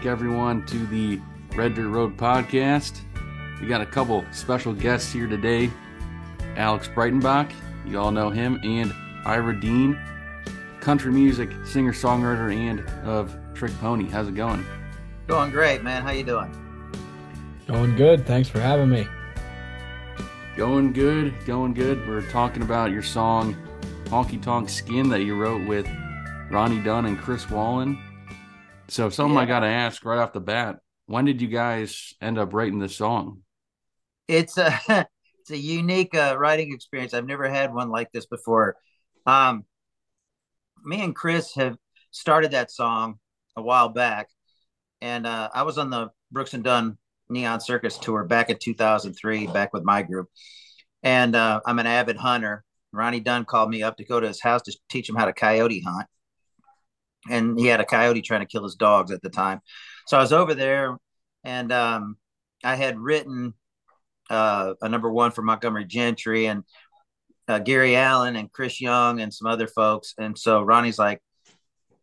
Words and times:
and 0.00 0.08
welcome 0.08 0.12
back, 0.12 0.12
everyone, 0.12 0.66
to 0.66 0.86
the 0.86 1.20
Red 1.54 1.74
Dirt 1.74 1.88
Road 1.88 2.16
podcast. 2.16 3.00
We 3.60 3.66
got 3.66 3.80
a 3.80 3.86
couple 3.86 4.24
special 4.30 4.72
guests 4.72 5.12
here 5.12 5.26
today 5.26 5.70
Alex 6.56 6.88
Breitenbach, 6.88 7.52
you 7.86 7.98
all 7.98 8.10
know 8.10 8.30
him, 8.30 8.60
and 8.62 8.92
Ira 9.24 9.58
Dean, 9.58 9.98
country 10.80 11.12
music 11.12 11.50
singer 11.64 11.92
songwriter 11.92 12.54
and 12.54 12.80
of 13.06 13.36
Trick 13.54 13.72
Pony. 13.80 14.08
How's 14.08 14.28
it 14.28 14.34
going? 14.34 14.64
Going 15.26 15.50
great, 15.50 15.82
man. 15.82 16.02
How 16.02 16.10
you 16.10 16.24
doing? 16.24 16.50
Going 17.66 17.94
good. 17.96 18.26
Thanks 18.26 18.48
for 18.48 18.60
having 18.60 18.88
me. 18.88 19.06
Going 20.56 20.92
good, 20.92 21.34
going 21.46 21.74
good. 21.74 22.06
We're 22.08 22.28
talking 22.30 22.62
about 22.62 22.90
your 22.90 23.02
song 23.02 23.56
Honky 24.06 24.42
Tonk 24.42 24.68
Skin 24.68 25.08
that 25.10 25.22
you 25.22 25.36
wrote 25.36 25.66
with 25.68 25.88
Ronnie 26.50 26.82
Dunn 26.82 27.06
and 27.06 27.18
Chris 27.18 27.50
Wallin. 27.50 27.98
So 28.90 29.08
something 29.08 29.36
yeah. 29.36 29.42
I 29.42 29.46
got 29.46 29.60
to 29.60 29.68
ask 29.68 30.04
right 30.04 30.18
off 30.18 30.32
the 30.32 30.40
bat: 30.40 30.80
When 31.06 31.24
did 31.24 31.40
you 31.40 31.46
guys 31.46 32.14
end 32.20 32.38
up 32.38 32.52
writing 32.52 32.80
this 32.80 32.96
song? 32.96 33.42
It's 34.26 34.58
a 34.58 34.78
it's 35.38 35.50
a 35.50 35.56
unique 35.56 36.14
uh, 36.14 36.36
writing 36.36 36.72
experience. 36.72 37.14
I've 37.14 37.26
never 37.26 37.48
had 37.48 37.72
one 37.72 37.90
like 37.90 38.10
this 38.12 38.26
before. 38.26 38.76
Um, 39.26 39.64
me 40.84 41.02
and 41.02 41.14
Chris 41.14 41.54
have 41.54 41.76
started 42.10 42.50
that 42.50 42.72
song 42.72 43.20
a 43.56 43.62
while 43.62 43.90
back, 43.90 44.28
and 45.00 45.24
uh, 45.24 45.50
I 45.54 45.62
was 45.62 45.78
on 45.78 45.90
the 45.90 46.08
Brooks 46.32 46.54
and 46.54 46.64
Dunn 46.64 46.98
Neon 47.28 47.60
Circus 47.60 47.96
tour 47.96 48.24
back 48.24 48.50
in 48.50 48.58
2003, 48.58 49.46
back 49.46 49.72
with 49.72 49.84
my 49.84 50.02
group, 50.02 50.28
and 51.04 51.36
uh, 51.36 51.60
I'm 51.64 51.78
an 51.78 51.86
avid 51.86 52.16
hunter. 52.16 52.64
Ronnie 52.92 53.20
Dunn 53.20 53.44
called 53.44 53.70
me 53.70 53.84
up 53.84 53.98
to 53.98 54.04
go 54.04 54.18
to 54.18 54.26
his 54.26 54.42
house 54.42 54.62
to 54.62 54.76
teach 54.88 55.08
him 55.08 55.14
how 55.14 55.26
to 55.26 55.32
coyote 55.32 55.80
hunt 55.86 56.08
and 57.28 57.58
he 57.58 57.66
had 57.66 57.80
a 57.80 57.84
coyote 57.84 58.22
trying 58.22 58.40
to 58.40 58.46
kill 58.46 58.62
his 58.62 58.76
dogs 58.76 59.10
at 59.10 59.22
the 59.22 59.30
time. 59.30 59.60
So 60.06 60.16
I 60.16 60.20
was 60.20 60.32
over 60.32 60.54
there, 60.54 60.96
and 61.44 61.72
um, 61.72 62.16
I 62.64 62.76
had 62.76 62.98
written 62.98 63.54
uh, 64.30 64.74
a 64.80 64.88
number 64.88 65.10
one 65.10 65.32
for 65.32 65.42
Montgomery 65.42 65.84
Gentry 65.84 66.46
and 66.46 66.64
uh, 67.48 67.58
Gary 67.58 67.96
Allan 67.96 68.36
and 68.36 68.50
Chris 68.52 68.80
Young 68.80 69.20
and 69.20 69.34
some 69.34 69.50
other 69.50 69.66
folks. 69.66 70.14
And 70.18 70.38
so 70.38 70.62
Ronnie's 70.62 70.98
like, 70.98 71.20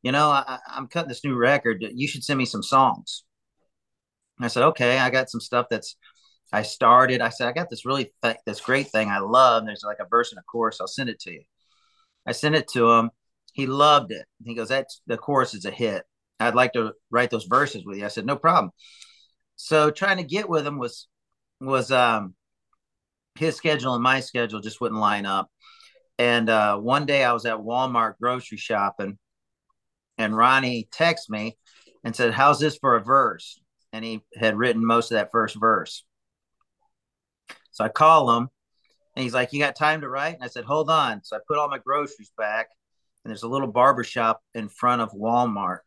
you 0.04 0.12
know, 0.12 0.30
I, 0.30 0.60
am 0.76 0.88
cutting 0.88 1.10
this 1.10 1.24
new 1.24 1.36
record. 1.36 1.84
You 1.90 2.08
should 2.08 2.24
send 2.24 2.38
me 2.38 2.46
some 2.46 2.64
songs. 2.64 3.24
And 4.38 4.46
I 4.46 4.50
said, 4.50 4.64
okay. 4.64 5.00
I 5.00 5.10
got 5.10 5.30
some 5.30 5.42
stuff 5.42 5.68
that's 5.70 5.96
I 6.52 6.62
started. 6.62 7.22
I 7.22 7.30
said, 7.30 7.48
I 7.48 7.52
got 7.52 7.70
this 7.70 7.86
really 7.86 8.14
th- 8.24 8.38
this 8.46 8.62
great 8.62 8.88
thing 8.88 9.10
I 9.10 9.20
love. 9.20 9.66
There's 9.66 9.84
like 9.84 10.00
a 10.00 10.08
verse 10.10 10.32
and 10.32 10.40
a 10.40 10.44
chorus. 10.44 10.80
I'll 10.80 10.88
send 10.88 11.10
it 11.10 11.20
to 11.22 11.32
you. 11.32 11.44
I 12.26 12.32
sent 12.34 12.56
it 12.56 12.68
to 12.74 12.92
him 12.92 13.12
he 13.58 13.66
loved 13.66 14.12
it. 14.12 14.26
He 14.46 14.54
goes, 14.54 14.70
"That's 14.70 15.02
the 15.08 15.18
chorus 15.18 15.56
is 15.56 15.66
a 15.66 15.72
hit. 15.72 16.04
I'd 16.40 16.54
like 16.54 16.74
to 16.74 16.94
write 17.10 17.32
those 17.32 17.46
verses 17.46 17.84
with 17.84 17.98
you." 17.98 18.06
I 18.06 18.10
said, 18.10 18.26
"No 18.26 18.36
problem." 18.38 18.72
So 19.56 19.90
trying 19.90 20.18
to 20.18 20.24
get 20.24 20.48
with 20.48 20.66
him 20.66 20.78
was 20.78 21.08
was 21.60 21.92
um 21.92 22.36
his 23.34 23.56
schedule 23.56 23.96
and 23.96 24.04
my 24.04 24.20
schedule 24.20 24.62
just 24.62 24.80
wouldn't 24.80 25.02
line 25.02 25.26
up. 25.26 25.50
And 26.20 26.50
uh, 26.50 26.78
one 26.78 27.08
day 27.08 27.24
I 27.24 27.34
was 27.34 27.46
at 27.46 27.58
Walmart 27.58 28.20
grocery 28.22 28.60
shopping, 28.60 29.18
and 30.20 30.38
Ronnie 30.38 30.88
texted 30.92 31.30
me 31.30 31.58
and 32.04 32.16
said, 32.16 32.34
"How's 32.34 32.60
this 32.60 32.78
for 32.78 32.96
a 32.96 33.04
verse?" 33.04 33.60
And 33.92 34.06
he 34.06 34.24
had 34.36 34.56
written 34.56 34.86
most 34.86 35.12
of 35.12 35.16
that 35.16 35.32
first 35.32 35.56
verse. 35.60 36.06
So 37.72 37.84
I 37.84 37.90
call 37.90 38.38
him, 38.38 38.50
and 39.16 39.24
he's 39.24 39.34
like, 39.34 39.52
"You 39.52 39.60
got 39.60 39.76
time 39.76 40.02
to 40.02 40.10
write?" 40.10 40.36
And 40.36 40.44
I 40.44 40.48
said, 40.48 40.66
"Hold 40.66 40.92
on." 40.92 41.24
So 41.24 41.36
I 41.36 41.40
put 41.48 41.58
all 41.58 41.70
my 41.70 41.80
groceries 41.80 42.32
back, 42.38 42.68
and 43.28 43.32
there's 43.34 43.44
a 43.44 43.50
little 43.50 43.68
barber 43.68 44.06
shop 44.06 44.42
in 44.56 44.70
front 44.70 45.02
of 45.02 45.12
Walmart. 45.12 45.80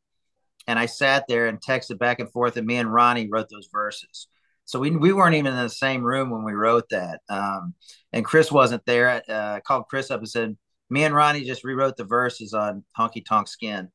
And 0.66 0.78
I 0.78 0.84
sat 0.84 1.24
there 1.26 1.46
and 1.46 1.58
texted 1.58 1.98
back 1.98 2.20
and 2.20 2.30
forth, 2.30 2.58
and 2.58 2.66
me 2.66 2.76
and 2.76 2.92
Ronnie 2.92 3.30
wrote 3.30 3.48
those 3.48 3.70
verses. 3.72 4.28
So 4.66 4.78
we, 4.78 4.90
we 4.90 5.14
weren't 5.14 5.36
even 5.36 5.54
in 5.54 5.58
the 5.58 5.70
same 5.70 6.02
room 6.02 6.28
when 6.28 6.44
we 6.44 6.52
wrote 6.52 6.90
that. 6.90 7.20
Um, 7.30 7.72
and 8.12 8.26
Chris 8.26 8.52
wasn't 8.52 8.84
there. 8.84 9.22
Uh, 9.26 9.56
I 9.56 9.60
called 9.60 9.86
Chris 9.88 10.10
up 10.10 10.20
and 10.20 10.28
said, 10.28 10.54
Me 10.90 11.02
and 11.04 11.14
Ronnie 11.14 11.44
just 11.44 11.64
rewrote 11.64 11.96
the 11.96 12.04
verses 12.04 12.52
on 12.52 12.84
Honky 12.96 13.24
Tonk 13.24 13.48
Skin. 13.48 13.88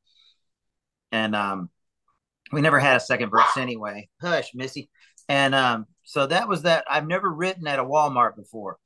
And 1.12 1.36
um, 1.36 1.70
we 2.50 2.62
never 2.62 2.80
had 2.80 2.96
a 2.96 3.00
second 3.00 3.30
verse 3.30 3.56
anyway. 3.56 4.08
Hush, 4.20 4.56
Missy. 4.56 4.90
And 5.28 5.54
um, 5.54 5.86
so 6.02 6.26
that 6.26 6.48
was 6.48 6.62
that. 6.62 6.84
I've 6.90 7.06
never 7.06 7.32
written 7.32 7.68
at 7.68 7.78
a 7.78 7.84
Walmart 7.84 8.34
before. 8.34 8.78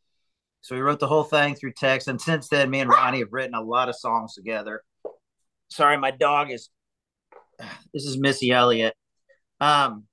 So 0.63 0.75
we 0.75 0.83
wrote 0.83 1.01
the 1.01 1.07
whole 1.07 1.25
thing 1.25 1.55
through 1.55 1.73
text. 1.73 2.09
And 2.09 2.21
since 2.21 2.49
then, 2.49 2.71
me 2.71 2.81
and 2.81 2.91
Ronnie 2.91 3.21
have 3.21 3.33
written 3.33 3.55
a 3.55 3.63
lot 3.63 3.89
of 3.89 3.97
songs 3.97 4.35
together. 4.35 4.83
Sorry, 5.69 5.97
my 5.97 6.11
dog 6.11 6.51
is. 6.51 6.69
This 7.93 8.05
is 8.05 8.17
Missy 8.19 8.53
Elliott. 8.53 8.95
Um, 9.61 10.05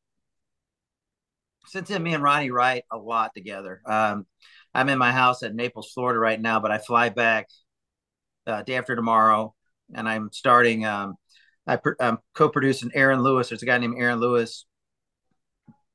since 1.67 1.89
then, 1.89 2.03
me 2.03 2.13
and 2.13 2.23
Ronnie 2.23 2.51
write 2.51 2.83
a 2.91 2.97
lot 2.97 3.33
together. 3.35 3.81
Um, 3.85 4.25
I'm 4.73 4.89
in 4.89 4.97
my 4.97 5.11
house 5.11 5.43
at 5.43 5.55
Naples, 5.55 5.91
Florida 5.93 6.19
right 6.19 6.39
now, 6.39 6.59
but 6.59 6.71
I 6.71 6.77
fly 6.77 7.09
back 7.09 7.47
uh, 8.45 8.63
day 8.63 8.75
after 8.75 8.95
tomorrow, 8.95 9.53
and 9.93 10.09
I'm 10.09 10.29
starting. 10.31 10.85
Um, 10.85 11.15
I 11.67 11.79
am 11.99 12.19
co-producing 12.33 12.91
Aaron 12.93 13.21
Lewis. 13.21 13.49
There's 13.49 13.63
a 13.63 13.65
guy 13.65 13.77
named 13.77 13.95
Aaron 13.97 14.19
Lewis. 14.19 14.65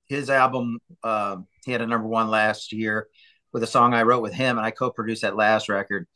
His 0.07 0.31
album, 0.31 0.79
uh, 1.03 1.37
he 1.65 1.73
had 1.73 1.81
a 1.81 1.87
number 1.87 2.07
one 2.07 2.29
last 2.29 2.73
year 2.73 3.09
with 3.53 3.63
a 3.63 3.67
song 3.67 3.95
I 3.95 4.03
wrote 4.03 4.23
with 4.23 4.33
him, 4.33 4.59
and 4.59 4.67
I 4.67 4.71
co-produced 4.71 5.23
that 5.23 5.37
last 5.37 5.69
record. 5.69 6.07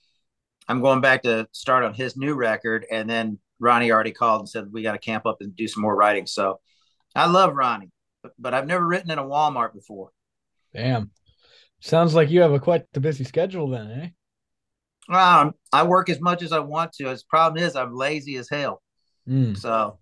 I'm 0.69 0.81
going 0.81 1.01
back 1.01 1.23
to 1.23 1.47
start 1.53 1.85
on 1.85 1.95
his 1.95 2.17
new 2.17 2.35
record, 2.35 2.87
and 2.91 3.09
then 3.09 3.39
Ronnie 3.61 3.93
already 3.93 4.13
called 4.13 4.41
and 4.41 4.49
said 4.49 4.73
we 4.73 4.83
got 4.83 4.93
to 4.93 4.99
camp 4.99 5.27
up 5.27 5.39
and 5.41 5.55
do 5.55 5.69
some 5.69 5.83
more 5.83 5.95
writing. 5.95 6.27
So 6.27 6.61
I 7.15 7.27
love 7.27 7.55
Ronnie, 7.55 7.91
but, 8.23 8.33
but 8.39 8.55
I've 8.55 8.67
never 8.67 8.87
written 8.87 9.11
in 9.11 9.19
a 9.19 9.25
Walmart 9.25 9.75
before. 9.75 10.11
Damn, 10.75 11.11
sounds 11.81 12.15
like 12.15 12.31
you 12.31 12.41
have 12.41 12.53
a 12.53 12.61
quite 12.61 12.85
the 12.93 13.01
busy 13.01 13.25
schedule 13.25 13.69
then, 13.71 13.91
eh? 13.91 14.09
Um, 15.09 15.55
I 15.73 15.85
work 15.85 16.09
as 16.09 16.21
much 16.21 16.43
as 16.43 16.53
I 16.53 16.59
want 16.59 16.93
to. 16.95 17.09
His 17.09 17.23
problem 17.23 17.63
is 17.63 17.77
I'm 17.77 17.95
lazy 17.95 18.37
as 18.37 18.49
hell. 18.49 18.83
Mm. 19.29 19.57
So 19.57 19.99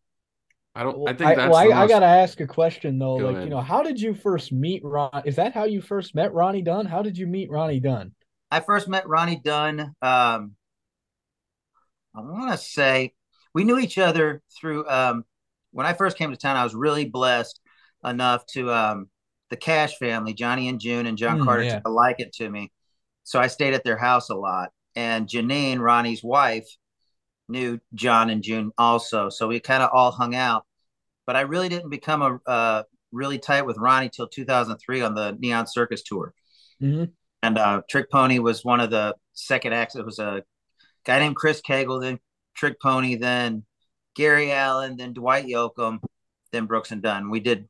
I 0.74 0.82
don't. 0.82 1.08
I 1.08 1.12
think 1.12 1.36
that's. 1.36 1.40
I, 1.40 1.48
well, 1.48 1.56
I, 1.56 1.64
most... 1.66 1.74
I, 1.76 1.86
gotta 1.86 2.06
ask 2.06 2.40
a 2.40 2.46
question 2.46 2.98
though. 2.98 3.18
Go 3.18 3.26
like, 3.26 3.34
ahead. 3.36 3.44
you 3.44 3.50
know, 3.50 3.60
how 3.60 3.82
did 3.82 4.00
you 4.00 4.14
first 4.14 4.52
meet 4.52 4.82
Ron? 4.84 5.22
Is 5.24 5.36
that 5.36 5.54
how 5.54 5.64
you 5.64 5.80
first 5.80 6.14
met 6.14 6.32
Ronnie 6.34 6.62
Dunn? 6.62 6.86
How 6.86 7.02
did 7.02 7.16
you 7.16 7.26
meet 7.26 7.50
Ronnie 7.50 7.80
Dunn? 7.80 8.12
I 8.50 8.60
first 8.60 8.88
met 8.88 9.08
Ronnie 9.08 9.40
Dunn. 9.42 9.80
Um, 10.02 10.52
I 12.14 12.20
want 12.20 12.52
to 12.52 12.58
say 12.58 13.12
we 13.54 13.64
knew 13.64 13.78
each 13.78 13.98
other 13.98 14.42
through. 14.58 14.88
Um, 14.88 15.24
when 15.70 15.86
I 15.86 15.92
first 15.92 16.16
came 16.16 16.30
to 16.30 16.36
town, 16.36 16.56
I 16.56 16.64
was 16.64 16.74
really 16.74 17.04
blessed 17.04 17.60
enough 18.04 18.44
to 18.46 18.70
um, 18.72 19.08
the 19.50 19.56
Cash 19.56 19.98
family, 19.98 20.34
Johnny 20.34 20.68
and 20.68 20.80
June 20.80 21.06
and 21.06 21.18
John 21.18 21.40
mm, 21.40 21.44
Carter, 21.44 21.64
yeah. 21.64 21.80
to 21.80 21.88
like 21.88 22.20
it 22.20 22.32
to 22.34 22.48
me. 22.48 22.72
So 23.22 23.38
I 23.38 23.46
stayed 23.46 23.74
at 23.74 23.84
their 23.84 23.96
house 23.96 24.28
a 24.30 24.34
lot. 24.34 24.70
And 24.96 25.28
Janine, 25.28 25.80
Ronnie's 25.80 26.22
wife, 26.22 26.68
knew 27.48 27.80
John 27.94 28.30
and 28.30 28.42
June 28.42 28.72
also. 28.78 29.28
So 29.28 29.48
we 29.48 29.60
kind 29.60 29.82
of 29.82 29.90
all 29.92 30.10
hung 30.10 30.34
out. 30.34 30.64
But 31.26 31.36
I 31.36 31.42
really 31.42 31.68
didn't 31.68 31.90
become 31.90 32.22
a 32.22 32.50
uh, 32.50 32.82
really 33.12 33.38
tight 33.38 33.64
with 33.64 33.78
Ronnie 33.78 34.10
till 34.10 34.28
2003 34.28 35.00
on 35.00 35.14
the 35.14 35.36
Neon 35.38 35.66
Circus 35.66 36.02
tour. 36.02 36.34
Mm-hmm. 36.82 37.04
And 37.42 37.58
uh, 37.58 37.82
Trick 37.88 38.10
Pony 38.10 38.38
was 38.38 38.64
one 38.64 38.80
of 38.80 38.90
the 38.90 39.14
second 39.32 39.72
acts. 39.72 39.96
It 39.96 40.04
was 40.04 40.18
a 40.18 40.42
guy 41.04 41.18
named 41.20 41.36
Chris 41.36 41.62
Cagle, 41.62 42.00
then 42.00 42.18
Trick 42.54 42.80
Pony, 42.80 43.16
then 43.16 43.64
Gary 44.14 44.52
Allan, 44.52 44.96
then 44.96 45.12
Dwight 45.12 45.46
Yoakam, 45.46 46.00
then 46.52 46.66
Brooks 46.66 46.90
and 46.90 47.02
Dunn. 47.02 47.30
We 47.30 47.40
did 47.40 47.68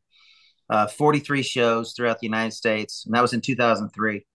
uh, 0.68 0.86
43 0.86 1.42
shows 1.42 1.92
throughout 1.92 2.20
the 2.20 2.26
United 2.26 2.52
States, 2.52 3.04
and 3.04 3.14
that 3.14 3.22
was 3.22 3.32
in 3.32 3.40
2003. 3.40 4.26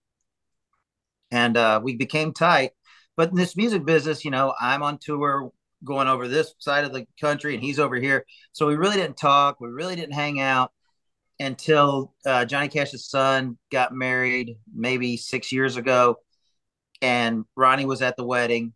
And 1.32 1.56
uh, 1.56 1.80
we 1.82 1.96
became 1.96 2.32
tight 2.32 2.72
but 3.20 3.28
in 3.28 3.36
this 3.36 3.54
music 3.54 3.84
business, 3.84 4.24
you 4.24 4.30
know, 4.30 4.54
I'm 4.58 4.82
on 4.82 4.96
tour 4.96 5.52
going 5.84 6.08
over 6.08 6.26
this 6.26 6.54
side 6.58 6.84
of 6.84 6.94
the 6.94 7.04
country 7.20 7.52
and 7.52 7.62
he's 7.62 7.78
over 7.78 7.96
here. 7.96 8.24
So 8.52 8.66
we 8.66 8.76
really 8.76 8.96
didn't 8.96 9.18
talk. 9.18 9.60
We 9.60 9.68
really 9.68 9.94
didn't 9.94 10.14
hang 10.14 10.40
out 10.40 10.72
until 11.38 12.14
uh, 12.24 12.46
Johnny 12.46 12.68
Cash's 12.68 13.10
son 13.10 13.58
got 13.70 13.92
married 13.92 14.56
maybe 14.74 15.18
six 15.18 15.52
years 15.52 15.76
ago. 15.76 16.16
And 17.02 17.44
Ronnie 17.56 17.84
was 17.84 18.00
at 18.00 18.16
the 18.16 18.24
wedding. 18.24 18.72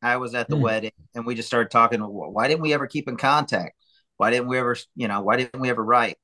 I 0.00 0.18
was 0.18 0.32
at 0.36 0.48
the 0.48 0.54
mm. 0.54 0.60
wedding. 0.62 0.92
And 1.16 1.26
we 1.26 1.34
just 1.34 1.48
started 1.48 1.72
talking. 1.72 1.98
Why 1.98 2.46
didn't 2.46 2.62
we 2.62 2.74
ever 2.74 2.86
keep 2.86 3.08
in 3.08 3.16
contact? 3.16 3.74
Why 4.16 4.30
didn't 4.30 4.46
we 4.46 4.58
ever, 4.58 4.76
you 4.94 5.08
know, 5.08 5.22
why 5.22 5.38
didn't 5.38 5.58
we 5.58 5.70
ever 5.70 5.84
write? 5.84 6.18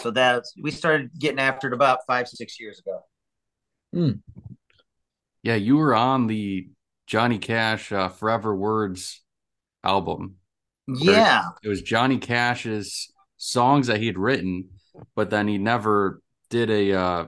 So 0.00 0.10
that's, 0.10 0.52
we 0.60 0.72
started 0.72 1.12
getting 1.16 1.38
after 1.38 1.68
it 1.68 1.74
about 1.74 2.00
five, 2.08 2.26
six 2.26 2.58
years 2.58 2.80
ago. 2.80 3.02
Mm. 3.94 4.22
Yeah, 5.42 5.54
you 5.54 5.76
were 5.76 5.94
on 5.94 6.26
the 6.26 6.68
Johnny 7.06 7.38
Cash 7.38 7.92
uh, 7.92 8.08
Forever 8.08 8.54
Words 8.54 9.22
album. 9.82 10.36
Yeah. 10.86 11.44
It 11.62 11.68
was 11.68 11.82
Johnny 11.82 12.18
Cash's 12.18 13.12
songs 13.36 13.86
that 13.86 13.98
he 13.98 14.06
had 14.06 14.18
written, 14.18 14.68
but 15.14 15.30
then 15.30 15.48
he 15.48 15.58
never 15.58 16.20
did 16.50 16.70
a 16.70 16.92
uh 16.92 17.26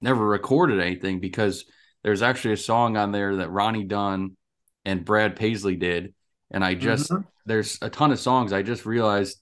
never 0.00 0.26
recorded 0.26 0.80
anything 0.80 1.20
because 1.20 1.64
there's 2.02 2.22
actually 2.22 2.54
a 2.54 2.56
song 2.56 2.96
on 2.96 3.12
there 3.12 3.36
that 3.36 3.50
Ronnie 3.50 3.84
Dunn 3.84 4.36
and 4.84 5.04
Brad 5.04 5.36
Paisley 5.36 5.76
did. 5.76 6.14
And 6.50 6.64
I 6.64 6.74
just 6.74 7.10
mm-hmm. 7.10 7.22
there's 7.46 7.78
a 7.82 7.90
ton 7.90 8.12
of 8.12 8.18
songs. 8.20 8.52
I 8.52 8.62
just 8.62 8.86
realized 8.86 9.38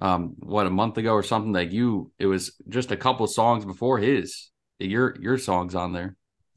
um 0.00 0.34
what 0.38 0.66
a 0.66 0.70
month 0.70 0.96
ago 0.98 1.12
or 1.12 1.22
something 1.22 1.52
that 1.52 1.72
you 1.72 2.10
it 2.18 2.26
was 2.26 2.56
just 2.68 2.90
a 2.90 2.96
couple 2.96 3.26
songs 3.26 3.64
before 3.64 3.98
his 3.98 4.50
your 4.78 5.16
your 5.20 5.38
songs 5.38 5.74
on 5.74 5.92
there. 5.92 6.16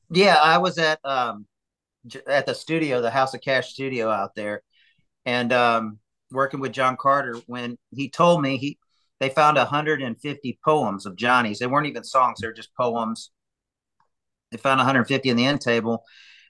Yeah, 0.10 0.38
I 0.42 0.58
was 0.60 0.78
at 0.78 1.00
um 1.04 1.46
at 2.28 2.46
the 2.46 2.54
studio, 2.56 3.02
the 3.02 3.10
House 3.10 3.34
of 3.34 3.42
Cash 3.42 3.74
studio 3.74 4.10
out 4.10 4.36
there, 4.36 4.62
and 5.26 5.52
um 5.54 6.00
working 6.32 6.60
with 6.60 6.72
John 6.74 6.98
Carter 6.98 7.36
when 7.48 7.78
he 7.96 8.10
told 8.10 8.42
me 8.42 8.58
he 8.58 8.78
they 9.20 9.30
found 9.30 9.58
150 9.58 10.60
poems 10.64 11.06
of 11.06 11.16
Johnny's. 11.16 11.60
They 11.60 11.68
weren't 11.68 11.88
even 11.88 12.04
songs; 12.04 12.40
they 12.42 12.48
were 12.48 12.54
just 12.54 12.76
poems. 12.76 13.32
They 14.52 14.58
found 14.58 14.78
150 14.80 15.30
in 15.30 15.38
the 15.38 15.46
end 15.46 15.62
table, 15.62 16.04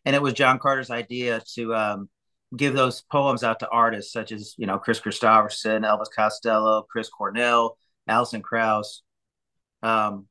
and 0.03 0.15
it 0.15 0.21
was 0.21 0.33
John 0.33 0.59
Carter's 0.59 0.91
idea 0.91 1.41
to 1.55 1.75
um, 1.75 2.09
give 2.55 2.73
those 2.73 3.01
poems 3.11 3.43
out 3.43 3.59
to 3.59 3.69
artists 3.69 4.11
such 4.11 4.31
as 4.31 4.55
you 4.57 4.67
know 4.67 4.79
Kris 4.79 4.99
Kristofferson, 4.99 5.85
Elvis 5.85 6.11
Costello, 6.15 6.85
Chris 6.89 7.09
Cornell, 7.09 7.77
Alison 8.07 8.41
Krauss. 8.41 9.01
Um, 9.83 10.27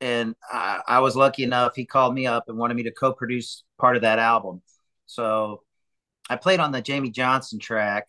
and 0.00 0.34
I, 0.50 0.80
I, 0.86 0.98
was 1.00 1.16
lucky 1.16 1.42
enough 1.42 1.74
he 1.74 1.84
called 1.84 2.14
me 2.14 2.26
up 2.26 2.44
and 2.48 2.56
wanted 2.56 2.74
me 2.74 2.84
to 2.84 2.92
co-produce 2.92 3.64
part 3.78 3.96
of 3.96 4.02
that 4.02 4.18
album. 4.18 4.62
So 5.06 5.62
I 6.30 6.36
played 6.36 6.60
on 6.60 6.72
the 6.72 6.82
Jamey 6.82 7.12
Johnson 7.12 7.58
track, 7.58 8.08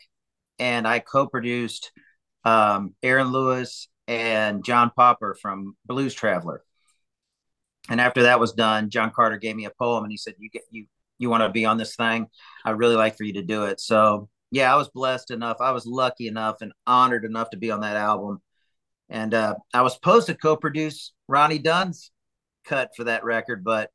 and 0.59 0.87
I 0.87 0.99
co-produced 0.99 1.91
um, 2.43 2.95
Aaron 3.01 3.31
Lewis 3.31 3.87
and 4.07 4.63
John 4.63 4.91
Popper 4.95 5.35
from 5.41 5.75
Blues 5.85 6.13
Traveler. 6.13 6.63
And 7.89 7.99
after 7.99 8.23
that 8.23 8.39
was 8.39 8.53
done, 8.53 8.89
John 8.89 9.11
Carter 9.11 9.37
gave 9.37 9.55
me 9.55 9.65
a 9.65 9.71
poem, 9.71 10.03
and 10.03 10.11
he 10.11 10.17
said, 10.17 10.35
"You 10.37 10.49
get 10.49 10.63
you 10.71 10.85
you 11.17 11.29
want 11.29 11.41
to 11.41 11.49
be 11.49 11.65
on 11.65 11.77
this 11.77 11.95
thing? 11.95 12.27
I 12.65 12.71
really 12.71 12.95
like 12.95 13.17
for 13.17 13.23
you 13.23 13.33
to 13.33 13.41
do 13.41 13.65
it." 13.65 13.79
So 13.79 14.29
yeah, 14.51 14.71
I 14.73 14.77
was 14.77 14.89
blessed 14.89 15.31
enough. 15.31 15.57
I 15.59 15.71
was 15.71 15.85
lucky 15.85 16.27
enough 16.27 16.61
and 16.61 16.73
honored 16.87 17.25
enough 17.25 17.51
to 17.51 17.57
be 17.57 17.71
on 17.71 17.81
that 17.81 17.95
album. 17.95 18.41
And 19.09 19.33
uh, 19.33 19.55
I 19.73 19.81
was 19.81 19.93
supposed 19.93 20.27
to 20.27 20.35
co-produce 20.35 21.13
Ronnie 21.29 21.59
Dunn's 21.59 22.11
cut 22.65 22.89
for 22.97 23.03
that 23.03 23.23
record, 23.23 23.63
but 23.63 23.91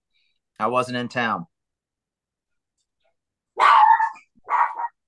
I 0.58 0.69
wasn't 0.69 0.96
in 0.96 1.08
town. 1.08 1.46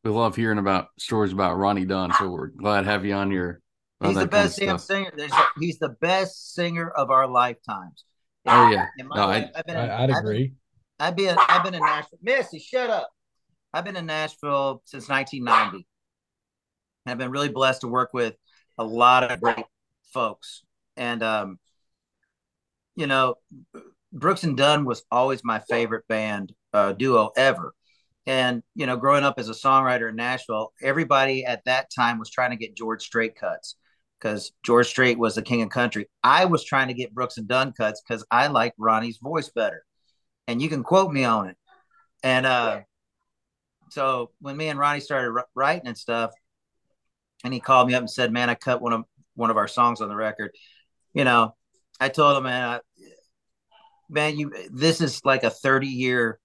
we 0.03 0.11
love 0.11 0.35
hearing 0.35 0.59
about 0.59 0.89
stories 0.99 1.33
about 1.33 1.57
Ronnie 1.57 1.85
Dunn. 1.85 2.13
So 2.19 2.29
we're 2.29 2.49
glad 2.49 2.83
to 2.83 2.91
have 2.91 3.05
you 3.05 3.15
on 3.15 3.31
here. 3.31 3.63
He's 4.05 4.17
the 4.17 4.27
best 4.27 4.59
damn 4.59 4.79
singer. 4.79 5.11
he's 5.59 5.79
the 5.79 5.97
best 6.01 6.55
singer 6.55 6.91
of 6.91 7.11
our 7.11 7.29
lifetimes. 7.29 8.05
oh 8.47 8.71
yeah, 8.71 8.87
no, 8.99 9.23
I, 9.23 9.49
I've 9.55 9.65
been, 9.65 9.77
I, 9.77 10.01
would 10.03 10.17
agree. 10.17 10.53
I've 10.99 11.17
been, 11.17 11.37
I've 11.49 11.63
been 11.63 11.75
in 11.75 11.81
Nashville. 11.81 12.19
Missy, 12.23 12.59
shut 12.59 12.91
up. 12.91 13.09
I've 13.73 13.85
been 13.85 13.97
in 13.97 14.07
Nashville 14.07 14.83
since 14.85 15.09
1990. 15.09 15.87
I've 17.07 17.19
been 17.19 17.31
really 17.31 17.49
blessed 17.49 17.83
to 17.83 17.89
work 17.89 18.13
with 18.13 18.35
a 18.79 18.85
lot 18.85 19.31
of 19.31 19.41
great 19.41 19.65
folks, 20.13 20.65
and 20.97 21.23
um, 21.23 21.59
you 22.97 23.07
know, 23.07 23.37
Brooks 24.13 24.45
and 24.45 24.57
Dunn 24.57 24.85
was 24.85 25.05
always 25.11 25.45
my 25.45 25.61
favorite 25.61 26.09
band 26.09 26.53
uh, 26.73 26.93
duo 26.93 27.31
ever. 27.37 27.75
And 28.27 28.63
you 28.75 28.87
know, 28.87 28.97
growing 28.97 29.23
up 29.23 29.39
as 29.39 29.49
a 29.49 29.53
songwriter 29.53 30.09
in 30.09 30.17
Nashville, 30.17 30.73
everybody 30.83 31.45
at 31.45 31.65
that 31.67 31.91
time 31.95 32.19
was 32.19 32.31
trying 32.31 32.51
to 32.51 32.57
get 32.57 32.77
George 32.77 33.03
Strait 33.03 33.37
cuts 33.37 33.77
because 34.19 34.51
George 34.65 34.89
Strait 34.89 35.19
was 35.19 35.37
the 35.37 35.43
king 35.43 35.63
of 35.63 35.69
country. 35.69 36.09
I 36.25 36.47
was 36.47 36.65
trying 36.65 36.89
to 36.89 36.95
get 36.95 37.15
Brooks 37.15 37.39
and 37.39 37.47
Dunn 37.47 37.73
cuts 37.73 38.03
because 38.07 38.25
I 38.31 38.49
liked 38.49 38.77
Ronnie's 38.79 39.19
voice 39.19 39.51
better, 39.55 39.85
and 40.49 40.61
you 40.61 40.69
can 40.69 40.83
quote 40.83 41.13
me 41.13 41.23
on 41.23 41.51
it. 41.51 41.57
And 42.25 42.47
uh, 42.47 42.81
so 43.91 44.31
when 44.41 44.57
me 44.57 44.69
and 44.69 44.79
Ronnie 44.79 45.01
started 45.01 45.41
writing 45.55 45.87
and 45.87 45.97
stuff, 45.97 46.33
and 47.45 47.55
he 47.55 47.61
called 47.61 47.87
me 47.87 47.95
up 47.95 48.01
and 48.01 48.11
said, 48.11 48.33
"Man, 48.33 48.51
I 48.51 48.57
cut 48.57 48.83
one 48.83 48.93
of 48.93 49.05
one 49.37 49.51
of 49.51 49.57
our 49.57 49.69
songs 49.69 50.01
on 50.01 50.09
the 50.09 50.17
record." 50.17 50.51
You 51.15 51.23
know, 51.23 51.55
I 52.01 52.09
told 52.09 52.37
him, 52.37 52.45
"Man, 52.45 52.69
I, 52.69 52.81
man, 54.09 54.39
you 54.39 54.53
this 54.71 55.01
is 55.01 55.25
like 55.25 55.45
a 55.45 55.51
thirty 55.51 55.89
year 55.89 56.39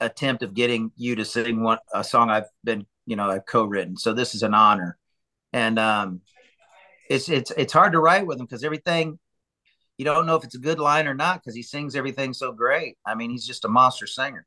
attempt 0.00 0.42
of 0.42 0.54
getting 0.54 0.92
you 0.96 1.16
to 1.16 1.24
sing 1.24 1.62
one 1.62 1.78
a 1.92 2.04
song 2.04 2.30
I've 2.30 2.48
been, 2.62 2.86
you 3.06 3.16
know, 3.16 3.28
I've 3.28 3.46
co-written. 3.46 3.96
So 3.96 4.12
this 4.12 4.34
is 4.34 4.42
an 4.42 4.54
honor, 4.54 4.96
and 5.52 5.78
um, 5.78 6.20
it's 7.08 7.28
it's 7.28 7.50
it's 7.56 7.72
hard 7.72 7.92
to 7.92 8.00
write 8.00 8.26
with 8.26 8.38
him 8.38 8.46
because 8.46 8.64
everything 8.64 9.18
you 9.96 10.04
don't 10.04 10.26
know 10.26 10.36
if 10.36 10.44
it's 10.44 10.54
a 10.54 10.60
good 10.60 10.78
line 10.78 11.08
or 11.08 11.14
not 11.14 11.40
because 11.40 11.56
he 11.56 11.62
sings 11.62 11.96
everything 11.96 12.32
so 12.32 12.52
great. 12.52 12.96
I 13.04 13.16
mean, 13.16 13.30
he's 13.30 13.46
just 13.46 13.64
a 13.64 13.68
monster 13.68 14.06
singer. 14.06 14.46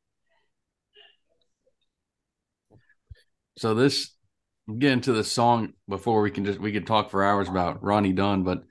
So 3.57 3.73
this 3.73 4.11
get 4.79 4.93
into 4.93 5.11
the 5.11 5.23
song 5.23 5.73
before 5.89 6.21
we 6.21 6.31
can 6.31 6.45
just 6.45 6.59
we 6.59 6.71
could 6.71 6.87
talk 6.87 7.11
for 7.11 7.23
hours 7.23 7.49
about 7.49 7.83
Ronnie 7.83 8.13
Dunn, 8.13 8.43
but 8.43 8.63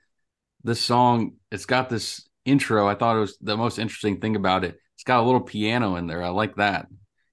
this 0.63 0.81
song 0.81 1.33
it's 1.51 1.65
got 1.65 1.89
this 1.89 2.27
intro. 2.45 2.87
I 2.87 2.95
thought 2.95 3.17
it 3.17 3.21
was 3.21 3.37
the 3.41 3.57
most 3.57 3.79
interesting 3.79 4.19
thing 4.19 4.35
about 4.35 4.63
it 4.63 4.77
it's 5.01 5.07
got 5.07 5.21
a 5.21 5.25
little 5.25 5.41
piano 5.41 5.95
in 5.95 6.05
there. 6.05 6.21
I 6.21 6.29
like 6.29 6.57
that. 6.57 6.85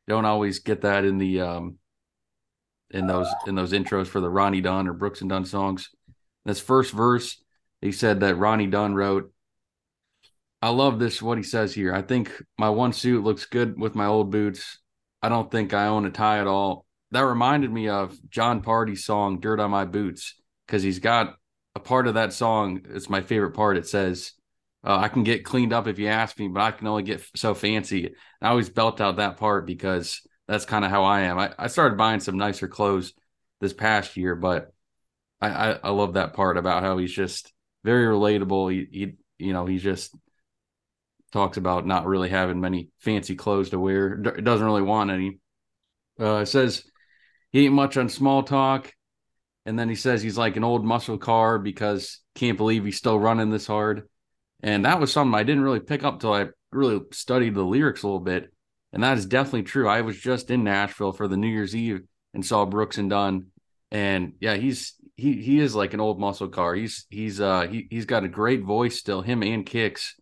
don't 0.06 0.24
always 0.24 0.60
get 0.60 0.80
that 0.80 1.04
in 1.04 1.18
the 1.18 1.42
um 1.42 1.76
in 2.88 3.06
those 3.06 3.28
in 3.46 3.56
those 3.56 3.74
intros 3.74 4.06
for 4.06 4.22
the 4.22 4.30
Ronnie 4.30 4.62
Dunn 4.62 4.88
or 4.88 4.94
Brooks 4.94 5.20
and 5.20 5.28
Dunn 5.28 5.44
songs. 5.44 5.90
This 6.46 6.60
first 6.60 6.94
verse, 6.94 7.44
he 7.82 7.92
said 7.92 8.20
that 8.20 8.36
Ronnie 8.36 8.68
Dunn 8.68 8.94
wrote. 8.94 9.30
I 10.62 10.70
love 10.70 10.98
this 10.98 11.20
what 11.20 11.36
he 11.36 11.44
says 11.44 11.74
here. 11.74 11.94
I 11.94 12.00
think 12.00 12.32
my 12.56 12.70
one 12.70 12.94
suit 12.94 13.22
looks 13.22 13.44
good 13.44 13.78
with 13.78 13.94
my 13.94 14.06
old 14.06 14.30
boots. 14.30 14.78
I 15.20 15.28
don't 15.28 15.50
think 15.50 15.74
I 15.74 15.88
own 15.88 16.06
a 16.06 16.10
tie 16.10 16.40
at 16.40 16.46
all. 16.46 16.86
That 17.10 17.26
reminded 17.26 17.70
me 17.70 17.90
of 17.90 18.16
John 18.30 18.62
Pardi's 18.62 19.04
song 19.04 19.40
"Dirt 19.40 19.60
on 19.60 19.70
My 19.70 19.84
Boots" 19.84 20.40
because 20.66 20.82
he's 20.82 21.00
got 21.00 21.36
a 21.78 21.80
part 21.80 22.08
of 22.08 22.14
that 22.14 22.32
song. 22.32 22.82
It's 22.90 23.08
my 23.08 23.20
favorite 23.20 23.52
part. 23.52 23.76
It 23.76 23.86
says, 23.86 24.32
uh, 24.84 24.96
I 24.96 25.08
can 25.08 25.22
get 25.22 25.44
cleaned 25.44 25.72
up 25.72 25.86
if 25.86 25.98
you 25.98 26.08
ask 26.08 26.38
me, 26.38 26.48
but 26.48 26.60
I 26.60 26.72
can 26.72 26.86
only 26.86 27.04
get 27.04 27.24
so 27.36 27.54
fancy. 27.54 28.14
I 28.42 28.48
always 28.48 28.68
belt 28.68 29.00
out 29.00 29.16
that 29.16 29.36
part 29.36 29.64
because 29.66 30.20
that's 30.48 30.64
kind 30.64 30.84
of 30.84 30.90
how 30.90 31.04
I 31.04 31.20
am. 31.22 31.38
I, 31.38 31.52
I 31.56 31.68
started 31.68 31.96
buying 31.96 32.20
some 32.20 32.36
nicer 32.36 32.68
clothes 32.68 33.12
this 33.60 33.72
past 33.72 34.16
year, 34.16 34.34
but 34.34 34.72
I, 35.40 35.48
I, 35.48 35.78
I 35.84 35.90
love 35.90 36.14
that 36.14 36.34
part 36.34 36.56
about 36.56 36.82
how 36.82 36.98
he's 36.98 37.12
just 37.12 37.52
very 37.84 38.06
relatable. 38.06 38.72
He, 38.72 38.86
he 38.90 39.12
you 39.46 39.52
know, 39.52 39.66
he 39.66 39.78
just 39.78 40.14
talks 41.32 41.58
about 41.58 41.86
not 41.86 42.06
really 42.06 42.28
having 42.28 42.60
many 42.60 42.90
fancy 42.98 43.36
clothes 43.36 43.70
to 43.70 43.78
wear. 43.78 44.16
Doesn't 44.16 44.66
really 44.66 44.82
want 44.82 45.10
any. 45.10 45.38
Uh, 46.18 46.38
it 46.38 46.46
says 46.46 46.82
he 47.52 47.66
ain't 47.66 47.74
much 47.74 47.96
on 47.96 48.08
small 48.08 48.42
talk. 48.42 48.92
And 49.68 49.78
then 49.78 49.90
he 49.90 49.96
says 49.96 50.22
he's 50.22 50.38
like 50.38 50.56
an 50.56 50.64
old 50.64 50.82
muscle 50.82 51.18
car 51.18 51.58
because 51.58 52.20
can't 52.34 52.56
believe 52.56 52.86
he's 52.86 52.96
still 52.96 53.18
running 53.18 53.50
this 53.50 53.66
hard. 53.66 54.08
And 54.62 54.86
that 54.86 54.98
was 54.98 55.12
something 55.12 55.38
I 55.38 55.42
didn't 55.42 55.62
really 55.62 55.78
pick 55.78 56.04
up 56.04 56.20
till 56.20 56.32
I 56.32 56.46
really 56.72 57.02
studied 57.12 57.54
the 57.54 57.62
lyrics 57.62 58.02
a 58.02 58.06
little 58.06 58.18
bit. 58.18 58.50
And 58.94 59.02
that 59.04 59.18
is 59.18 59.26
definitely 59.26 59.64
true. 59.64 59.86
I 59.86 60.00
was 60.00 60.18
just 60.18 60.50
in 60.50 60.64
Nashville 60.64 61.12
for 61.12 61.28
the 61.28 61.36
New 61.36 61.48
Year's 61.48 61.76
Eve 61.76 62.00
and 62.32 62.46
saw 62.46 62.64
Brooks 62.64 62.96
and 62.96 63.10
Dunn. 63.10 63.48
And 63.90 64.32
yeah, 64.40 64.54
he's 64.54 64.94
he 65.16 65.34
he 65.42 65.60
is 65.60 65.74
like 65.74 65.92
an 65.92 66.00
old 66.00 66.18
muscle 66.18 66.48
car. 66.48 66.74
He's 66.74 67.04
he's 67.10 67.38
uh 67.38 67.66
he 67.66 67.88
he's 67.90 68.06
got 68.06 68.24
a 68.24 68.28
great 68.28 68.62
voice 68.62 68.98
still, 68.98 69.20
him 69.20 69.42
and 69.42 69.66
Kix. 69.66 70.12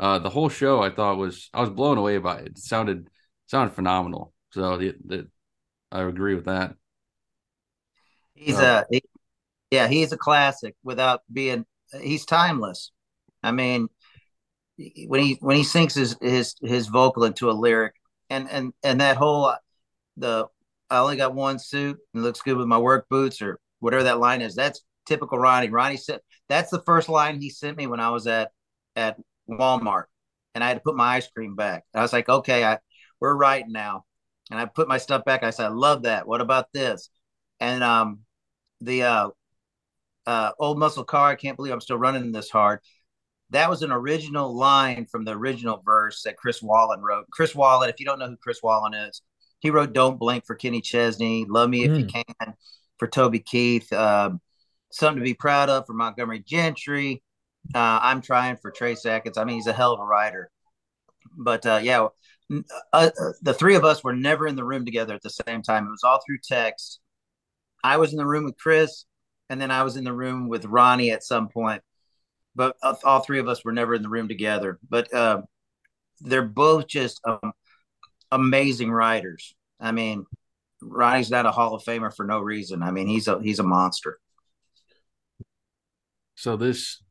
Uh 0.00 0.20
the 0.20 0.30
whole 0.30 0.48
show 0.48 0.80
I 0.80 0.88
thought 0.88 1.18
was 1.18 1.50
I 1.52 1.60
was 1.60 1.68
blown 1.68 1.98
away 1.98 2.16
by 2.16 2.38
it. 2.38 2.46
It 2.46 2.58
sounded 2.58 3.10
sounded 3.46 3.74
phenomenal. 3.74 4.32
So 4.52 4.78
the, 4.78 4.94
the 5.04 5.28
I 5.92 6.00
agree 6.02 6.34
with 6.34 6.46
that. 6.46 6.76
He's 8.36 8.58
uh, 8.58 8.84
a 8.90 8.94
he, 8.94 9.02
yeah, 9.70 9.88
he's 9.88 10.12
a 10.12 10.16
classic 10.16 10.74
without 10.84 11.22
being 11.32 11.64
he's 12.00 12.24
timeless. 12.24 12.92
I 13.42 13.52
mean, 13.52 13.88
when 15.06 15.22
he 15.22 15.38
when 15.40 15.56
he 15.56 15.64
sinks 15.64 15.94
his 15.94 16.16
his 16.20 16.54
his 16.62 16.86
vocal 16.86 17.24
into 17.24 17.50
a 17.50 17.52
lyric, 17.52 17.94
and 18.30 18.48
and 18.50 18.72
and 18.84 19.00
that 19.00 19.16
whole 19.16 19.52
the 20.16 20.46
I 20.90 20.98
only 20.98 21.16
got 21.16 21.34
one 21.34 21.58
suit 21.58 21.98
and 22.14 22.22
looks 22.22 22.42
good 22.42 22.56
with 22.56 22.68
my 22.68 22.78
work 22.78 23.08
boots 23.08 23.42
or 23.42 23.58
whatever 23.80 24.04
that 24.04 24.20
line 24.20 24.42
is. 24.42 24.54
That's 24.54 24.82
typical 25.06 25.38
Ronnie. 25.38 25.70
Ronnie 25.70 25.96
said 25.96 26.20
that's 26.48 26.70
the 26.70 26.82
first 26.82 27.08
line 27.08 27.40
he 27.40 27.50
sent 27.50 27.76
me 27.76 27.86
when 27.86 28.00
I 28.00 28.10
was 28.10 28.26
at 28.26 28.50
at 28.94 29.18
Walmart, 29.48 30.04
and 30.54 30.62
I 30.62 30.68
had 30.68 30.74
to 30.74 30.80
put 30.80 30.96
my 30.96 31.16
ice 31.16 31.28
cream 31.28 31.56
back. 31.56 31.84
I 31.94 32.02
was 32.02 32.12
like, 32.12 32.28
okay, 32.28 32.64
I 32.64 32.78
we're 33.20 33.34
right 33.34 33.64
now, 33.66 34.04
and 34.50 34.60
I 34.60 34.66
put 34.66 34.88
my 34.88 34.98
stuff 34.98 35.24
back. 35.24 35.42
I 35.42 35.50
said, 35.50 35.66
I 35.66 35.70
love 35.70 36.02
that. 36.02 36.28
What 36.28 36.40
about 36.40 36.72
this? 36.72 37.08
And 37.60 37.82
um, 37.82 38.20
the 38.86 39.02
uh, 39.02 39.28
uh, 40.26 40.52
old 40.58 40.78
muscle 40.78 41.04
car. 41.04 41.28
I 41.28 41.34
can't 41.34 41.56
believe 41.56 41.72
I'm 41.72 41.80
still 41.80 41.98
running 41.98 42.32
this 42.32 42.50
hard 42.50 42.80
that 43.50 43.70
was 43.70 43.82
an 43.82 43.92
original 43.92 44.54
line 44.54 45.06
from 45.06 45.24
the 45.24 45.32
original 45.32 45.82
verse 45.84 46.22
that 46.22 46.36
Chris 46.36 46.62
Wallin 46.62 47.00
wrote. 47.00 47.26
Chris 47.30 47.54
Wallin, 47.54 47.88
if 47.88 48.00
you 48.00 48.06
don't 48.06 48.18
know 48.18 48.28
who 48.28 48.36
Chris 48.36 48.62
Wallin 48.62 48.94
is, 48.94 49.22
he 49.60 49.70
wrote 49.70 49.92
"Don't 49.92 50.18
Blink" 50.18 50.44
for 50.46 50.54
Kenny 50.54 50.80
Chesney, 50.80 51.46
"Love 51.48 51.70
Me 51.70 51.84
If 51.84 51.92
mm. 51.92 51.98
You 51.98 52.04
hmm. 52.04 52.22
Can" 52.40 52.54
for 52.98 53.08
Toby 53.08 53.38
Keith, 53.38 53.92
um, 53.92 54.40
"Something 54.90 55.20
to 55.20 55.24
Be 55.24 55.34
Proud 55.34 55.68
of" 55.68 55.86
for 55.86 55.92
Montgomery 55.92 56.40
Gentry. 56.40 57.22
Uh, 57.74 57.98
I'm 58.02 58.20
trying 58.20 58.56
for 58.56 58.70
Trace 58.70 59.06
Adkins. 59.06 59.38
I 59.38 59.44
mean, 59.44 59.56
he's 59.56 59.66
a 59.66 59.72
hell 59.72 59.92
of 59.92 60.00
a 60.00 60.04
writer. 60.04 60.50
But 61.36 61.66
uh, 61.66 61.80
yeah, 61.82 62.08
uh, 62.52 62.60
uh, 62.92 63.10
the 63.42 63.54
three 63.54 63.76
of 63.76 63.84
us 63.84 64.02
were 64.02 64.14
never 64.14 64.46
in 64.46 64.56
the 64.56 64.64
room 64.64 64.84
together 64.84 65.14
at 65.14 65.22
the 65.22 65.30
same 65.30 65.62
time. 65.62 65.86
It 65.86 65.90
was 65.90 66.04
all 66.04 66.20
through 66.24 66.38
text. 66.42 67.00
I 67.82 67.96
was 67.98 68.12
in 68.12 68.18
the 68.18 68.26
room 68.26 68.44
with 68.44 68.58
Chris, 68.58 69.04
and 69.48 69.60
then 69.60 69.70
I 69.70 69.82
was 69.82 69.96
in 69.96 70.04
the 70.04 70.12
room 70.12 70.48
with 70.48 70.64
Ronnie 70.64 71.10
at 71.10 71.22
some 71.22 71.48
point. 71.48 71.82
But 72.54 72.76
all 73.04 73.20
three 73.20 73.38
of 73.38 73.48
us 73.48 73.64
were 73.64 73.72
never 73.72 73.94
in 73.94 74.02
the 74.02 74.08
room 74.08 74.28
together. 74.28 74.78
But 74.88 75.12
uh, 75.12 75.42
they're 76.20 76.42
both 76.42 76.86
just 76.86 77.20
um, 77.26 77.52
amazing 78.32 78.90
writers. 78.90 79.54
I 79.78 79.92
mean, 79.92 80.24
Ronnie's 80.80 81.30
not 81.30 81.46
a 81.46 81.50
Hall 81.50 81.74
of 81.74 81.82
Famer 81.84 82.14
for 82.14 82.24
no 82.24 82.40
reason. 82.40 82.82
I 82.82 82.90
mean, 82.90 83.06
he's 83.08 83.28
a 83.28 83.40
he's 83.42 83.58
a 83.58 83.64
monster. 83.64 84.18
So 86.34 86.56
this 86.56 87.02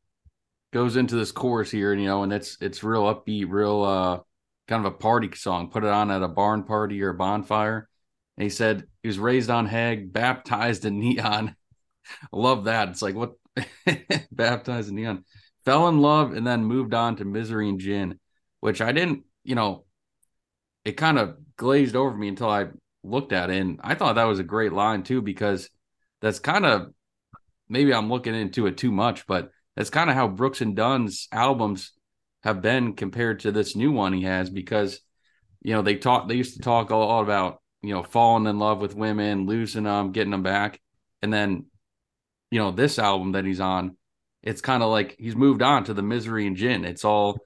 goes 0.72 0.96
into 0.96 1.16
this 1.16 1.32
chorus 1.32 1.70
here, 1.70 1.92
and 1.92 2.00
you 2.00 2.08
know, 2.08 2.22
and 2.22 2.32
it's 2.32 2.58
it's 2.60 2.82
real 2.82 3.02
upbeat, 3.02 3.46
real 3.48 3.82
uh 3.82 4.20
kind 4.68 4.84
of 4.84 4.92
a 4.92 4.96
party 4.96 5.30
song. 5.34 5.70
Put 5.70 5.84
it 5.84 5.90
on 5.90 6.10
at 6.10 6.22
a 6.22 6.28
barn 6.28 6.64
party 6.64 7.02
or 7.02 7.10
a 7.10 7.14
bonfire. 7.14 7.88
And 8.36 8.44
he 8.44 8.50
said 8.50 8.84
he 9.02 9.08
was 9.08 9.18
raised 9.18 9.50
on 9.50 9.66
Hag, 9.66 10.12
baptized 10.12 10.84
in 10.84 10.98
neon. 10.98 11.56
Love 12.32 12.64
that. 12.64 12.88
It's 12.88 13.02
like 13.02 13.14
what 13.14 13.32
baptized 14.30 14.88
in 14.88 14.96
neon. 14.96 15.24
Fell 15.64 15.88
in 15.88 15.98
love 16.00 16.32
and 16.32 16.46
then 16.46 16.64
moved 16.64 16.94
on 16.94 17.16
to 17.16 17.24
misery 17.24 17.68
and 17.68 17.80
gin, 17.80 18.20
which 18.60 18.80
I 18.80 18.92
didn't, 18.92 19.24
you 19.42 19.56
know, 19.56 19.84
it 20.84 20.92
kind 20.92 21.18
of 21.18 21.36
glazed 21.56 21.96
over 21.96 22.16
me 22.16 22.28
until 22.28 22.48
I 22.48 22.66
looked 23.02 23.32
at 23.32 23.50
it. 23.50 23.60
And 23.60 23.80
I 23.82 23.96
thought 23.96 24.14
that 24.14 24.24
was 24.24 24.38
a 24.38 24.44
great 24.44 24.72
line 24.72 25.02
too, 25.02 25.22
because 25.22 25.68
that's 26.20 26.38
kind 26.38 26.64
of 26.64 26.92
maybe 27.68 27.92
I'm 27.92 28.08
looking 28.08 28.34
into 28.34 28.66
it 28.66 28.76
too 28.76 28.92
much, 28.92 29.26
but 29.26 29.50
that's 29.74 29.90
kind 29.90 30.08
of 30.08 30.16
how 30.16 30.28
Brooks 30.28 30.60
and 30.60 30.76
Dunn's 30.76 31.28
albums 31.32 31.92
have 32.42 32.62
been 32.62 32.94
compared 32.94 33.40
to 33.40 33.52
this 33.52 33.74
new 33.76 33.92
one 33.92 34.12
he 34.12 34.22
has 34.22 34.50
because 34.50 35.00
you 35.62 35.72
know 35.74 35.82
they 35.82 35.96
talk 35.96 36.28
they 36.28 36.36
used 36.36 36.54
to 36.54 36.62
talk 36.62 36.90
a 36.90 36.96
lot 36.96 37.22
about 37.22 37.60
you 37.86 37.94
know 37.94 38.02
falling 38.02 38.46
in 38.46 38.58
love 38.58 38.80
with 38.80 38.94
women 38.94 39.46
losing 39.46 39.84
them 39.84 40.12
getting 40.12 40.32
them 40.32 40.42
back. 40.42 40.80
And 41.22 41.32
then 41.32 41.66
you 42.50 42.58
know 42.58 42.70
this 42.70 42.98
album 42.98 43.32
that 43.32 43.44
he's 43.44 43.60
on 43.60 43.96
it's 44.46 44.60
kind 44.60 44.82
of 44.82 44.90
like 44.90 45.16
he's 45.18 45.34
moved 45.34 45.60
on 45.60 45.84
to 45.84 45.92
the 45.92 46.02
misery 46.02 46.46
and 46.46 46.56
gin. 46.56 46.84
It's 46.84 47.04
all 47.04 47.36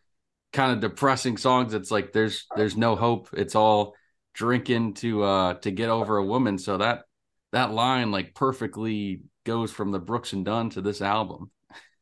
kind 0.52 0.72
of 0.72 0.80
depressing 0.80 1.38
songs. 1.38 1.72
It's 1.72 1.90
like 1.90 2.12
there's 2.12 2.46
there's 2.56 2.76
no 2.76 2.94
hope. 2.94 3.30
It's 3.32 3.54
all 3.54 3.94
drinking 4.34 4.94
to 4.94 5.22
uh 5.22 5.54
to 5.54 5.70
get 5.70 5.88
over 5.88 6.18
a 6.18 6.24
woman. 6.24 6.58
So 6.58 6.76
that 6.76 7.04
that 7.52 7.72
line 7.72 8.10
like 8.10 8.34
perfectly 8.34 9.22
goes 9.44 9.72
from 9.72 9.92
the 9.92 9.98
brooks 9.98 10.34
and 10.34 10.44
dunn 10.44 10.68
to 10.70 10.82
this 10.82 11.00
album. 11.00 11.50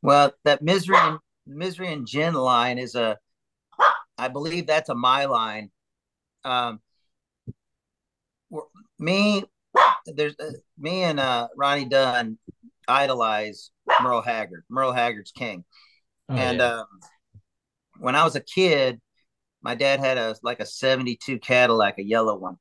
Well 0.02 0.32
that 0.44 0.62
misery 0.62 0.96
and 0.98 1.18
misery 1.46 1.92
and 1.92 2.06
gin 2.06 2.34
line 2.34 2.78
is 2.78 2.94
a 2.94 3.16
i 4.18 4.28
believe 4.28 4.66
that's 4.66 4.88
a 4.88 4.96
my 4.96 5.26
line. 5.26 5.70
Um 6.44 6.80
me 8.98 9.44
there's 10.06 10.34
uh, 10.40 10.50
me 10.78 11.02
and 11.02 11.20
uh 11.20 11.48
ronnie 11.56 11.84
dunn 11.84 12.38
idolize 12.86 13.70
merle 14.02 14.22
haggard 14.22 14.64
merle 14.68 14.92
haggard's 14.92 15.32
king 15.32 15.64
oh, 16.28 16.34
and 16.34 16.58
yeah. 16.58 16.80
um 16.80 16.86
when 17.98 18.14
i 18.14 18.24
was 18.24 18.36
a 18.36 18.40
kid 18.40 19.00
my 19.62 19.74
dad 19.74 20.00
had 20.00 20.18
a 20.18 20.34
like 20.42 20.60
a 20.60 20.66
72 20.66 21.38
cadillac 21.38 21.98
a 21.98 22.02
yellow 22.02 22.36
one 22.36 22.56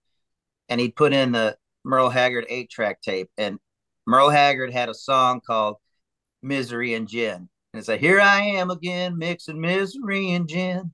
and 0.69 0.81
he 0.81 0.89
put 0.89 1.13
in 1.13 1.31
the 1.31 1.55
merle 1.83 2.09
haggard 2.09 2.45
eight 2.49 2.69
track 2.69 3.01
tape 3.01 3.29
and 3.37 3.59
merle 4.05 4.29
haggard 4.29 4.73
had 4.73 4.89
a 4.89 4.93
song 4.93 5.39
called 5.45 5.77
misery 6.41 6.93
and 6.93 7.07
gin 7.07 7.49
and 7.77 7.79
it's 7.79 7.89
like, 7.89 7.99
here 7.99 8.19
I 8.19 8.41
am 8.41 8.71
again, 8.71 9.19
mixing 9.19 9.61
misery 9.61 10.31
and 10.31 10.47
gin. 10.47 10.93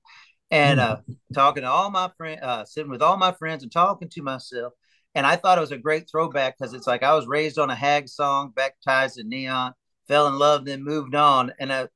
And 0.52 0.82
uh, 0.82 0.98
talking 1.34 1.64
to 1.64 1.70
all 1.70 1.90
my 1.90 2.12
friends, 2.18 2.42
uh, 2.44 2.66
sitting 2.66 2.92
with 2.92 3.02
all 3.02 3.16
my 3.16 3.32
friends 3.32 3.64
and 3.64 3.72
talking 3.72 4.10
to 4.10 4.22
myself. 4.22 4.74
And 5.16 5.26
I 5.26 5.36
thought 5.36 5.58
it 5.58 5.62
was 5.62 5.72
a 5.72 5.78
great 5.78 6.10
throwback 6.10 6.58
because 6.58 6.74
it's 6.74 6.88
like 6.88 7.04
I 7.04 7.14
was 7.14 7.28
raised 7.28 7.60
on 7.60 7.70
a 7.70 7.76
hag 7.76 8.08
song, 8.10 8.52
baptized 8.56 9.20
in 9.20 9.30
neon, 9.30 9.74
fell 10.08 10.28
in 10.28 10.40
love, 10.40 10.66
then 10.66 10.84
moved 10.84 11.16
on. 11.16 11.52
And 11.60 11.72
uh, 11.72 11.88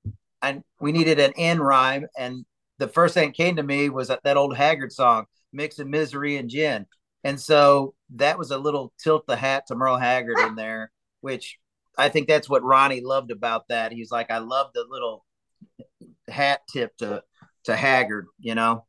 and 0.41 0.63
we 0.79 0.91
needed 0.91 1.19
an 1.19 1.33
end 1.35 1.59
rhyme. 1.59 2.07
And 2.17 2.45
the 2.77 2.87
first 2.87 3.13
thing 3.13 3.29
that 3.29 3.37
came 3.37 3.55
to 3.55 3.63
me 3.63 3.89
was 3.89 4.09
that, 4.09 4.23
that 4.23 4.37
old 4.37 4.55
Haggard 4.55 4.91
song, 4.91 5.25
Mixing 5.51 5.89
Misery 5.89 6.37
and 6.37 6.49
Gin. 6.49 6.85
And 7.23 7.39
so 7.39 7.95
that 8.15 8.37
was 8.37 8.51
a 8.51 8.57
little 8.57 8.93
tilt 9.01 9.25
the 9.27 9.35
hat 9.35 9.65
to 9.67 9.75
Merle 9.75 9.97
Haggard 9.97 10.39
in 10.39 10.55
there, 10.55 10.91
which 11.21 11.57
I 11.97 12.09
think 12.09 12.27
that's 12.27 12.49
what 12.49 12.63
Ronnie 12.63 13.01
loved 13.01 13.31
about 13.31 13.67
that. 13.69 13.91
He's 13.91 14.11
like, 14.11 14.29
I 14.29 14.37
love 14.37 14.67
the 14.73 14.85
little 14.87 15.25
hat 16.27 16.61
tip 16.71 16.95
to 16.97 17.23
to 17.63 17.75
Haggard, 17.75 18.27
you 18.39 18.55
know. 18.55 18.85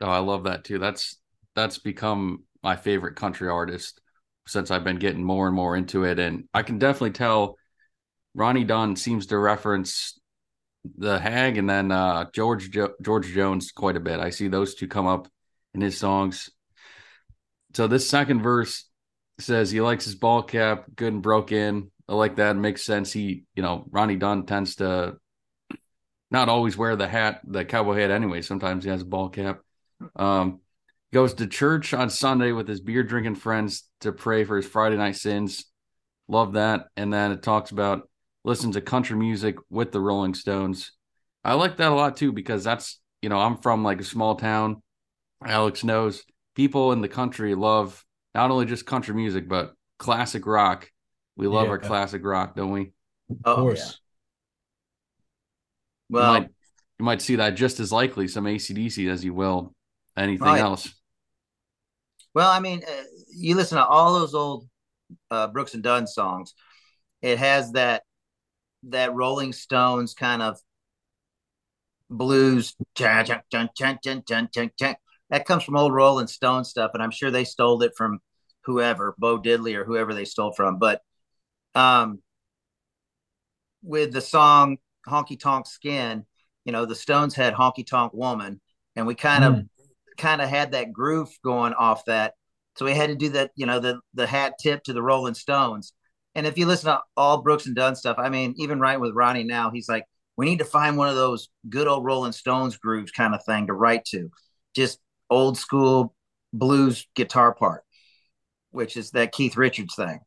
Oh, 0.00 0.08
I 0.08 0.18
love 0.18 0.44
that 0.44 0.64
too. 0.64 0.78
That's 0.78 1.16
that's 1.56 1.78
become 1.78 2.44
my 2.62 2.76
favorite 2.76 3.16
country 3.16 3.48
artist 3.48 4.00
since 4.46 4.70
I've 4.70 4.84
been 4.84 4.98
getting 4.98 5.22
more 5.22 5.46
and 5.46 5.54
more 5.54 5.76
into 5.76 6.04
it, 6.04 6.18
and 6.18 6.44
I 6.52 6.62
can 6.62 6.78
definitely 6.78 7.12
tell 7.12 7.56
Ronnie 8.34 8.64
Dunn 8.64 8.96
seems 8.96 9.26
to 9.26 9.38
reference 9.38 10.18
the 10.96 11.18
Hag 11.18 11.58
and 11.58 11.68
then 11.68 11.92
uh, 11.92 12.26
George 12.32 12.70
jo- 12.70 12.94
George 13.02 13.28
Jones 13.28 13.70
quite 13.72 13.96
a 13.96 14.00
bit. 14.00 14.20
I 14.20 14.30
see 14.30 14.48
those 14.48 14.74
two 14.74 14.88
come 14.88 15.06
up 15.06 15.28
in 15.74 15.80
his 15.80 15.98
songs. 15.98 16.50
So 17.74 17.86
this 17.86 18.08
second 18.08 18.42
verse 18.42 18.84
says 19.38 19.70
he 19.70 19.80
likes 19.80 20.04
his 20.04 20.14
ball 20.14 20.42
cap 20.42 20.84
good 20.94 21.12
and 21.12 21.22
broken. 21.22 21.90
I 22.08 22.14
like 22.14 22.36
that. 22.36 22.56
It 22.56 22.60
makes 22.60 22.82
sense. 22.82 23.12
He, 23.12 23.44
you 23.54 23.62
know, 23.62 23.84
Ronnie 23.90 24.16
Dunn 24.16 24.46
tends 24.46 24.76
to 24.76 25.16
not 26.30 26.48
always 26.48 26.76
wear 26.76 26.96
the 26.96 27.08
hat, 27.08 27.40
the 27.44 27.64
cowboy 27.64 28.00
hat 28.00 28.10
anyway. 28.10 28.42
Sometimes 28.42 28.84
he 28.84 28.90
has 28.90 29.02
a 29.02 29.06
ball 29.06 29.28
cap. 29.28 29.60
Um, 30.16 30.60
goes 31.12 31.34
to 31.34 31.46
church 31.46 31.92
on 31.92 32.10
Sunday 32.10 32.52
with 32.52 32.68
his 32.68 32.80
beer 32.80 33.02
drinking 33.02 33.34
friends 33.34 33.84
to 34.00 34.12
pray 34.12 34.44
for 34.44 34.56
his 34.56 34.66
Friday 34.66 34.96
night 34.96 35.16
sins. 35.16 35.64
Love 36.28 36.52
that. 36.52 36.86
And 36.96 37.12
then 37.12 37.32
it 37.32 37.42
talks 37.42 37.70
about 37.70 38.08
listen 38.44 38.72
to 38.72 38.80
country 38.80 39.16
music 39.16 39.56
with 39.68 39.92
the 39.92 40.00
Rolling 40.00 40.34
Stones. 40.34 40.92
I 41.44 41.54
like 41.54 41.78
that 41.78 41.92
a 41.92 41.94
lot 41.94 42.16
too 42.16 42.32
because 42.32 42.62
that's, 42.62 43.00
you 43.22 43.28
know, 43.28 43.38
I'm 43.38 43.56
from 43.56 43.82
like 43.82 44.00
a 44.00 44.04
small 44.04 44.36
town. 44.36 44.82
Alex 45.44 45.82
knows 45.82 46.22
people 46.54 46.92
in 46.92 47.00
the 47.00 47.08
country 47.08 47.54
love 47.54 48.04
not 48.34 48.50
only 48.50 48.66
just 48.66 48.86
country 48.86 49.14
music, 49.14 49.48
but 49.48 49.72
classic 49.98 50.46
rock. 50.46 50.88
We 51.36 51.48
love 51.48 51.64
yeah. 51.64 51.70
our 51.70 51.78
classic 51.78 52.24
rock, 52.24 52.54
don't 52.54 52.70
we? 52.70 52.92
Of 53.30 53.36
oh, 53.44 53.56
course. 53.56 53.78
Yeah. 53.78 53.94
Well, 56.10 56.34
you 56.34 56.40
might, 56.40 56.48
you 56.98 57.04
might, 57.04 57.22
see 57.22 57.36
that 57.36 57.50
just 57.50 57.80
as 57.80 57.92
likely 57.92 58.28
some 58.28 58.44
ACDC 58.44 59.10
as 59.10 59.24
you 59.24 59.32
will 59.32 59.74
anything 60.16 60.46
right. 60.46 60.60
else. 60.60 60.92
Well, 62.34 62.50
I 62.50 62.60
mean, 62.60 62.82
uh, 62.86 63.02
you 63.34 63.54
listen 63.56 63.78
to 63.78 63.84
all 63.84 64.18
those 64.18 64.34
old 64.34 64.68
uh, 65.30 65.48
Brooks 65.48 65.74
and 65.74 65.82
Dunn 65.82 66.06
songs. 66.06 66.54
It 67.22 67.38
has 67.38 67.72
that 67.72 68.02
that 68.84 69.14
Rolling 69.14 69.52
Stones 69.52 70.14
kind 70.14 70.40
of 70.40 70.58
blues 72.08 72.74
that 75.30 75.46
comes 75.46 75.62
from 75.62 75.76
old 75.76 75.92
Rolling 75.92 76.26
Stone 76.26 76.64
stuff, 76.64 76.90
and 76.94 77.02
I'm 77.02 77.10
sure 77.10 77.30
they 77.30 77.44
stole 77.44 77.82
it 77.82 77.92
from 77.96 78.20
whoever, 78.64 79.14
Bo 79.18 79.38
Diddley 79.38 79.74
or 79.76 79.84
whoever 79.84 80.12
they 80.12 80.24
stole 80.24 80.52
from. 80.52 80.78
But 80.78 81.02
um, 81.74 82.20
with 83.82 84.12
the 84.12 84.20
song 84.20 84.78
"Honky 85.06 85.38
Tonk 85.38 85.66
Skin," 85.66 86.26
you 86.64 86.72
know, 86.72 86.84
the 86.84 86.94
Stones 86.94 87.34
had 87.34 87.54
"Honky 87.54 87.86
Tonk 87.86 88.12
Woman," 88.12 88.60
and 88.96 89.06
we 89.06 89.14
kind 89.14 89.44
of 89.44 89.54
mm. 89.54 89.68
Kind 90.20 90.40
of 90.40 90.48
had 90.48 90.72
that 90.72 90.92
groove 90.92 91.30
going 91.42 91.72
off 91.72 92.04
that. 92.04 92.34
So 92.76 92.84
we 92.84 92.92
had 92.92 93.08
to 93.08 93.16
do 93.16 93.30
that, 93.30 93.50
you 93.56 93.66
know, 93.66 93.80
the 93.80 94.00
the 94.14 94.26
hat 94.26 94.54
tip 94.62 94.84
to 94.84 94.92
the 94.92 95.02
Rolling 95.02 95.34
Stones. 95.34 95.92
And 96.34 96.46
if 96.46 96.56
you 96.56 96.66
listen 96.66 96.90
to 96.90 97.00
all 97.16 97.42
Brooks 97.42 97.66
and 97.66 97.74
Dunn 97.74 97.96
stuff, 97.96 98.16
I 98.18 98.28
mean, 98.28 98.54
even 98.56 98.78
right 98.78 99.00
with 99.00 99.14
Ronnie 99.14 99.44
now, 99.44 99.70
he's 99.72 99.88
like, 99.88 100.04
we 100.36 100.46
need 100.46 100.60
to 100.60 100.64
find 100.64 100.96
one 100.96 101.08
of 101.08 101.16
those 101.16 101.48
good 101.68 101.88
old 101.88 102.04
Rolling 102.04 102.32
Stones 102.32 102.76
grooves 102.76 103.10
kind 103.10 103.34
of 103.34 103.44
thing 103.44 103.66
to 103.66 103.72
write 103.72 104.04
to. 104.06 104.30
Just 104.74 105.00
old 105.28 105.58
school 105.58 106.14
blues 106.52 107.06
guitar 107.16 107.52
part, 107.52 107.82
which 108.70 108.96
is 108.96 109.10
that 109.10 109.32
Keith 109.32 109.56
Richards 109.56 109.96
thing. 109.96 110.20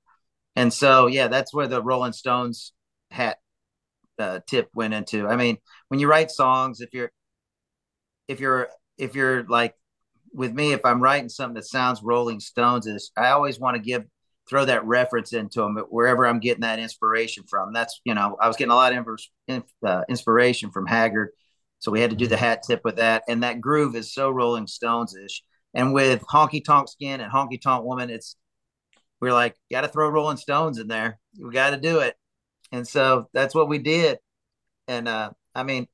And 0.56 0.72
so, 0.72 1.08
yeah, 1.08 1.30
that's 1.30 1.54
where 1.54 1.68
the 1.68 1.82
Rolling 1.82 2.14
Stones 2.14 2.74
hat 3.10 3.38
uh, 4.20 4.42
tip 4.46 4.70
went 4.76 4.94
into. 4.94 5.28
I 5.28 5.38
mean, 5.38 5.58
when 5.88 6.00
you 6.00 6.08
write 6.08 6.30
songs, 6.30 6.82
if 6.82 6.90
you're, 6.94 7.12
if 8.28 8.40
you're, 8.40 8.70
if 8.98 9.16
you're 9.16 9.44
like 9.44 9.74
with 10.34 10.54
me, 10.54 10.74
if 10.74 10.86
I'm 10.86 11.02
writing 11.02 11.30
something 11.30 11.56
that 11.56 11.66
sounds 11.66 12.02
Rolling 12.04 12.40
Stones 12.40 12.88
is, 12.88 13.12
I 13.16 13.30
always 13.30 13.60
want 13.60 13.76
to 13.76 13.82
give, 13.82 14.06
throw 14.50 14.66
that 14.66 14.86
reference 14.86 15.34
into 15.34 15.62
them 15.62 15.78
wherever 15.90 16.26
I'm 16.26 16.40
getting 16.40 16.62
that 16.62 16.80
inspiration 16.80 17.44
from. 17.48 17.74
That's, 17.74 18.02
you 18.04 18.14
know, 18.14 18.38
I 18.40 18.48
was 18.48 18.58
getting 18.58 18.72
a 18.72 18.76
lot 18.76 18.94
of 18.94 19.64
uh, 19.86 20.02
inspiration 20.10 20.72
from 20.72 20.88
Haggard 20.88 21.30
so 21.84 21.92
we 21.92 22.00
had 22.00 22.12
to 22.12 22.16
do 22.16 22.28
the 22.28 22.38
hat 22.38 22.64
tip 22.66 22.80
with 22.86 22.96
that. 22.96 23.24
And 23.28 23.44
that 23.44 23.60
groove 23.60 23.98
is 23.98 24.14
so 24.14 24.30
Rolling 24.30 24.68
Stones 24.68 25.18
ish. 25.18 25.44
And 25.74 25.94
with 25.94 26.22
Honky 26.22 26.64
Tonk 26.64 26.88
Skin 26.88 27.20
and 27.20 27.30
Honky 27.30 27.60
Tonk 27.62 27.84
Woman, 27.84 28.10
it's, 28.10 28.38
we're 29.20 29.34
like, 29.34 29.58
got 29.70 29.82
to 29.82 29.90
throw 29.90 30.08
Rolling 30.08 30.38
Stones 30.38 30.80
in 30.80 30.88
there. 30.88 31.20
We 31.38 31.52
got 31.52 31.72
to 31.72 31.78
do 31.78 32.00
it. 32.00 32.16
And 32.72 32.88
so 32.88 33.28
that's 33.34 33.54
what 33.54 33.68
we 33.68 33.80
did. 33.80 34.20
And 34.88 35.10
uh, 35.10 35.32
I 35.54 35.64
mean, 35.64 35.88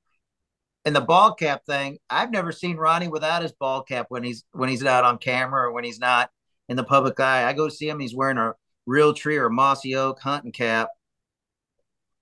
and 0.89 0.95
the 0.95 1.01
ball 1.01 1.35
cap 1.35 1.67
thing, 1.67 1.99
I've 2.09 2.31
never 2.31 2.51
seen 2.51 2.75
Ronnie 2.75 3.09
without 3.09 3.43
his 3.43 3.51
ball 3.51 3.83
cap 3.83 4.07
when 4.09 4.23
he's 4.23 4.43
when 4.53 4.69
he's 4.69 4.81
not 4.81 5.03
on 5.03 5.19
camera 5.19 5.67
or 5.67 5.71
when 5.71 5.83
he's 5.83 5.99
not 5.99 6.31
in 6.67 6.77
the 6.77 6.83
public 6.83 7.19
eye. 7.19 7.47
I 7.47 7.53
go 7.53 7.69
see 7.69 7.87
him, 7.87 7.99
he's 7.99 8.15
wearing 8.15 8.39
a 8.39 8.55
Realtree 8.87 9.37
or 9.37 9.51
mossy 9.51 9.95
oak 9.95 10.19
hunting 10.19 10.51
cap. 10.51 10.89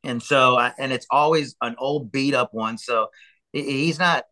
And 0.04 0.22
so, 0.22 0.60
and 0.60 0.92
it's 0.92 1.08
always 1.10 1.56
an 1.62 1.76
old 1.78 2.12
beat 2.12 2.34
up 2.34 2.54
one. 2.54 2.78
So 2.78 3.08
he's 3.54 4.00
not, 4.00 4.26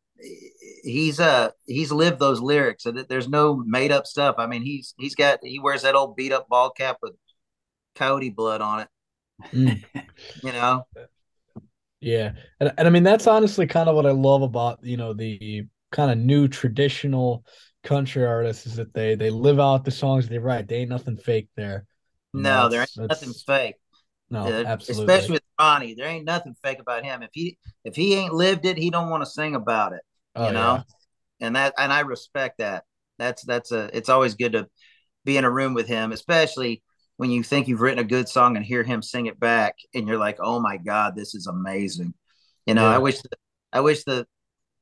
he's 0.84 1.22
uh 1.22 1.52
he's 1.66 1.94
lived 1.94 2.20
those 2.20 2.42
lyrics 2.42 2.84
so 2.84 2.92
that 2.92 3.08
there's 3.08 3.30
no 3.30 3.56
made 3.66 3.92
up 3.92 4.08
stuff 4.08 4.36
i 4.38 4.48
mean 4.48 4.62
he's 4.62 4.94
he's 4.98 5.14
got 5.14 5.40
he 5.44 5.60
wears 5.60 5.82
that 5.82 5.94
old 5.94 6.16
beat 6.16 6.32
up 6.32 6.48
ball 6.48 6.70
cap 6.70 6.98
with 7.02 7.12
coyote 7.96 8.30
blood 8.30 8.62
on 8.62 8.80
it 8.80 8.88
mm. 9.52 9.84
you 10.42 10.54
know 10.54 10.88
yeah 12.06 12.32
and, 12.60 12.72
and 12.78 12.88
i 12.88 12.92
mean 12.92 13.04
that's 13.04 13.28
honestly 13.28 13.66
kind 13.66 13.90
of 13.90 13.96
what 13.96 14.06
i 14.06 14.12
love 14.12 14.44
about 14.44 14.80
you 14.84 14.96
know 14.96 15.14
the 15.14 15.64
kind 15.92 16.12
of 16.12 16.18
new 16.18 16.48
traditional 16.48 17.44
country 17.84 18.24
artists 18.24 18.66
is 18.66 18.76
that 18.76 18.94
they 18.94 19.16
they 19.16 19.30
live 19.30 19.60
out 19.60 19.84
the 19.84 19.92
songs 19.92 20.28
they 20.28 20.38
write 20.38 20.68
they 20.68 20.78
ain't 20.78 20.90
nothing 20.90 21.18
fake 21.18 21.50
there 21.56 21.86
no 22.34 22.70
there 22.70 22.82
ain't 22.82 23.10
nothing 23.10 23.34
fake 23.34 23.76
no, 24.30 24.48
uh, 24.48 24.64
absolutely. 24.66 25.14
Especially 25.14 25.34
with 25.34 25.44
Ronnie, 25.60 25.94
there 25.94 26.08
ain't 26.08 26.26
nothing 26.26 26.56
fake 26.64 26.80
about 26.80 27.04
him. 27.04 27.22
If 27.22 27.30
he 27.34 27.58
if 27.84 27.96
he 27.96 28.16
ain't 28.16 28.34
lived 28.34 28.66
it, 28.66 28.78
he 28.78 28.90
don't 28.90 29.10
want 29.10 29.22
to 29.22 29.30
sing 29.30 29.56
about 29.56 29.94
it. 29.94 30.02
Oh, 30.36 30.48
you 30.48 30.54
know, 30.54 30.84
yeah. 31.40 31.48
and 31.48 31.56
that 31.56 31.74
and 31.78 31.94
I 31.94 32.02
respect 32.02 32.58
that. 32.58 32.86
That's 33.20 33.44
that's 33.44 33.72
a. 33.72 33.96
It's 33.96 34.10
always 34.10 34.34
good 34.34 34.54
to 34.54 34.68
be 35.26 35.38
in 35.38 35.46
a 35.46 35.52
room 35.52 35.74
with 35.74 35.88
him, 35.88 36.12
especially 36.12 36.82
when 37.18 37.32
you 37.32 37.44
think 37.44 37.68
you've 37.68 37.82
written 37.82 38.00
a 38.00 38.08
good 38.08 38.28
song 38.28 38.56
and 38.56 38.66
hear 38.66 38.84
him 38.84 39.02
sing 39.02 39.28
it 39.28 39.40
back, 39.40 39.76
and 39.94 40.08
you're 40.08 40.18
like, 40.18 40.38
oh 40.40 40.60
my 40.60 40.78
god, 40.78 41.16
this 41.16 41.36
is 41.36 41.48
amazing. 41.48 42.14
You 42.66 42.74
know, 42.74 42.90
yeah. 42.90 42.96
I 42.96 42.98
wish 42.98 43.22
the, 43.22 43.30
I 43.72 43.80
wish 43.82 44.04
the 44.04 44.28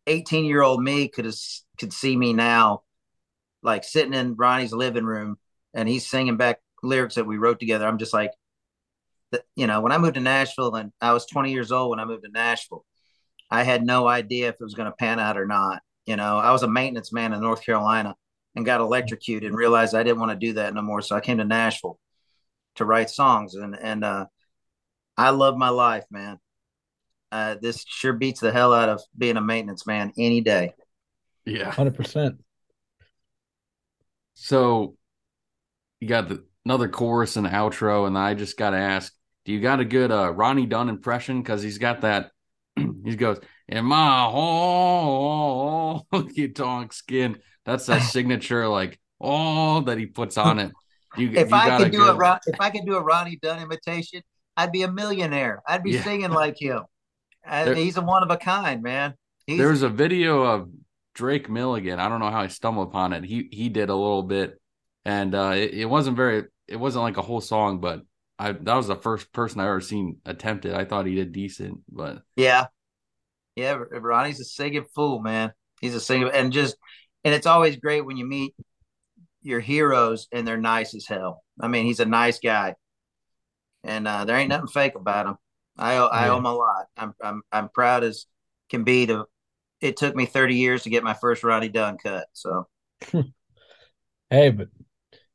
18 0.07 0.45
year 0.45 0.61
old 0.61 0.81
me 0.81 1.07
could 1.07 1.25
have 1.25 1.35
could 1.79 1.93
see 1.93 2.15
me 2.15 2.33
now, 2.33 2.83
like 3.61 3.83
sitting 3.83 4.13
in 4.13 4.35
Ronnie's 4.35 4.73
living 4.73 5.05
room 5.05 5.37
and 5.73 5.87
he's 5.87 6.07
singing 6.09 6.37
back 6.37 6.59
lyrics 6.81 7.15
that 7.15 7.25
we 7.25 7.37
wrote 7.37 7.59
together. 7.59 7.87
I'm 7.87 7.97
just 7.97 8.13
like, 8.13 8.31
you 9.55 9.67
know, 9.67 9.81
when 9.81 9.91
I 9.91 9.97
moved 9.97 10.15
to 10.15 10.21
Nashville 10.21 10.75
and 10.75 10.91
I 11.01 11.13
was 11.13 11.25
20 11.25 11.51
years 11.51 11.71
old 11.71 11.89
when 11.89 11.99
I 11.99 12.05
moved 12.05 12.23
to 12.23 12.31
Nashville, 12.31 12.85
I 13.49 13.63
had 13.63 13.85
no 13.85 14.07
idea 14.07 14.49
if 14.49 14.55
it 14.55 14.63
was 14.63 14.75
going 14.75 14.89
to 14.89 14.95
pan 14.95 15.19
out 15.19 15.37
or 15.37 15.45
not. 15.45 15.81
You 16.05 16.15
know, 16.15 16.37
I 16.37 16.51
was 16.51 16.63
a 16.63 16.67
maintenance 16.67 17.13
man 17.13 17.33
in 17.33 17.41
North 17.41 17.63
Carolina 17.63 18.15
and 18.55 18.65
got 18.65 18.81
electrocuted 18.81 19.49
and 19.49 19.57
realized 19.57 19.95
I 19.95 20.03
didn't 20.03 20.19
want 20.19 20.31
to 20.31 20.47
do 20.47 20.53
that 20.53 20.73
no 20.73 20.81
more. 20.81 21.01
So 21.01 21.15
I 21.15 21.21
came 21.21 21.37
to 21.37 21.45
Nashville 21.45 21.97
to 22.75 22.86
write 22.86 23.10
songs 23.10 23.56
and, 23.56 23.77
and, 23.80 24.03
uh, 24.03 24.25
I 25.15 25.30
love 25.30 25.58
my 25.58 25.70
life, 25.70 26.06
man. 26.10 26.39
Uh, 27.32 27.56
this 27.62 27.86
sure 27.88 28.13
beats 28.13 28.39
the 28.39 28.51
hell 28.51 28.74
out 28.74 28.89
of 28.89 29.01
being 29.18 29.38
a 29.38 29.42
maintenance 29.42 29.86
man 29.86 30.12
any 30.18 30.42
day. 30.42 30.74
Yeah. 31.46 31.72
100%. 31.72 32.38
So 34.34 34.96
you 36.00 36.08
got 36.08 36.30
the 36.30 36.44
another 36.65 36.89
chorus 36.89 37.36
and 37.36 37.46
outro, 37.48 38.08
and 38.08 38.18
I 38.18 38.34
just 38.34 38.58
got 38.58 38.72
to 38.72 38.77
ask 38.77 39.13
do 39.46 39.51
you 39.51 39.60
got 39.60 39.82
a 39.82 39.86
good 39.86 40.12
uh, 40.12 40.32
Ronnie 40.32 40.65
Dunn 40.65 40.89
impression? 40.89 41.42
Because 41.42 41.62
he's 41.62 41.77
got 41.77 42.01
that. 42.01 42.32
he 42.75 43.15
goes, 43.15 43.39
"In 43.68 43.86
my 43.86 44.32
honky 44.34 46.53
tonk 46.56 46.94
skin." 46.94 47.38
That's 47.65 47.86
that 47.88 48.03
signature, 48.03 48.68
like 48.68 49.00
oh, 49.20 49.82
that 49.82 49.98
he 49.98 50.06
puts 50.06 50.38
on 50.38 50.60
it. 50.60 50.72
You, 51.17 51.32
if 51.32 51.50
you 51.50 51.55
I 51.55 51.77
could 51.77 51.91
do 51.91 52.00
good... 52.00 52.22
a 52.22 52.39
if 52.48 52.60
I 52.60 52.70
could 52.70 52.86
do 52.86 52.96
a 52.96 53.01
Ronnie 53.01 53.39
Dunn 53.41 53.62
imitation, 53.62 54.22
I'd 54.58 54.72
be 54.72 54.84
a 54.84 54.91
millionaire. 54.91 55.62
I'd 55.67 55.84
be 55.84 55.91
yeah. 55.91 56.03
singing 56.03 56.32
like 56.32 56.60
him. 56.60 56.84
There, 57.46 57.75
he's 57.75 57.98
a 57.98 58.01
one 58.01 58.24
of 58.24 58.32
a 58.32 58.38
kind, 58.38 58.81
man. 58.81 59.16
He's... 59.46 59.57
There's 59.57 59.81
a 59.81 59.90
video 59.90 60.44
of 60.44 60.70
Drake 61.14 61.50
Milligan. 61.50 62.00
I 62.00 62.09
don't 62.09 62.20
know 62.20 62.31
how 62.31 62.42
I 62.42 62.48
stumbled 62.48 62.87
upon 62.87 63.14
it. 63.14 63.24
He 63.24 63.50
he 63.51 63.70
did 63.70 63.90
a 63.90 63.96
little 63.96 64.24
bit, 64.24 64.59
and 65.05 65.35
uh, 65.35 65.53
it, 65.55 65.74
it 65.74 65.85
wasn't 65.85 66.18
very. 66.18 66.46
It 66.68 66.77
wasn't 66.77 67.03
like 67.03 67.18
a 67.18 67.22
whole 67.22 67.42
song, 67.42 67.81
but 67.81 68.01
I 68.40 68.53
that 68.53 68.75
was 68.75 68.87
the 68.87 68.96
first 68.96 69.31
person 69.33 69.59
I 69.59 69.66
ever 69.66 69.81
seen 69.81 70.18
attempt 70.25 70.66
it. 70.66 70.74
I 70.74 70.85
thought 70.85 71.05
he 71.05 71.16
did 71.16 71.33
decent, 71.33 71.79
but 71.92 72.24
yeah, 72.35 72.68
yeah. 73.55 73.77
Ronnie's 73.92 74.40
a 74.40 74.46
singing 74.46 74.85
fool, 74.96 75.22
man. 75.22 75.51
He's 75.81 75.96
a 75.96 76.00
singer, 76.00 76.29
and 76.29 76.53
just 76.53 76.77
and 77.24 77.33
it's 77.35 77.46
always 77.46 77.75
great 77.75 78.05
when 78.05 78.18
you 78.18 78.25
meet 78.25 78.55
your 79.44 79.60
heroes 79.60 80.27
and 80.32 80.48
they're 80.48 80.58
nice 80.58 80.96
as 80.96 81.06
hell. 81.06 81.44
I 81.62 81.68
mean, 81.68 81.86
he's 81.86 82.00
a 82.00 82.06
nice 82.06 82.40
guy, 82.40 82.75
and 83.84 84.08
uh, 84.08 84.25
there 84.25 84.38
ain't 84.38 84.50
nothing 84.50 84.68
fake 84.68 84.96
about 84.96 85.27
him. 85.27 85.38
I 85.77 85.98
owe, 85.98 86.08
I 86.08 86.29
owe 86.29 86.38
him 86.38 86.46
a 86.46 86.53
lot. 86.53 86.86
I'm 86.98 87.14
I'm 87.22 87.42
I'm 87.51 87.70
proud 87.70 88.03
as 88.03 88.25
can 88.70 88.84
be 88.84 89.06
to. 89.08 89.25
It 89.82 89.98
took 89.98 90.16
me 90.16 90.25
30 90.25 90.56
years 90.56 90.84
to 90.84 90.90
get 90.90 91.03
my 91.03 91.14
first 91.14 91.44
Ronnie 91.44 91.68
Dunn 91.68 91.98
cut. 91.98 92.25
So, 92.32 92.68
hey, 94.29 94.50
but 94.50 94.70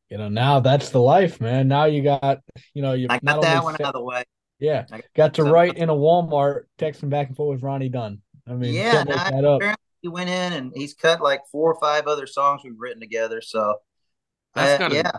you 0.08 0.16
know, 0.16 0.28
now 0.28 0.60
that's 0.60 0.90
the 0.90 1.00
life, 1.00 1.40
man. 1.40 1.68
Now 1.68 1.84
you 1.84 2.02
got, 2.02 2.40
you 2.72 2.80
know, 2.80 2.94
you 2.94 3.08
I 3.10 3.18
got 3.18 3.42
that 3.42 3.62
one 3.62 3.74
out 3.74 3.80
of 3.82 3.92
the 3.92 4.02
way. 4.02 4.24
Yeah, 4.58 4.86
got, 4.90 5.02
got 5.14 5.34
to 5.34 5.44
write 5.44 5.76
in 5.76 5.88
a 5.88 5.94
Walmart, 5.94 6.62
texting 6.78 7.10
back 7.10 7.28
and 7.28 7.36
forth 7.36 7.56
with 7.56 7.62
Ronnie 7.62 7.90
Dunn. 7.90 8.22
I 8.48 8.54
mean, 8.54 8.74
yeah, 8.74 9.04
no, 9.04 9.60
he 10.00 10.08
went 10.08 10.30
in 10.30 10.52
and 10.52 10.72
he's 10.74 10.94
cut 10.94 11.20
like 11.20 11.42
four 11.50 11.72
or 11.72 11.78
five 11.78 12.06
other 12.06 12.26
songs 12.26 12.62
we've 12.64 12.78
written 12.78 13.00
together. 13.00 13.40
So, 13.40 13.76
that's 14.58 14.74
uh, 14.74 14.88
gotta, 14.88 14.94
yeah, 14.96 15.10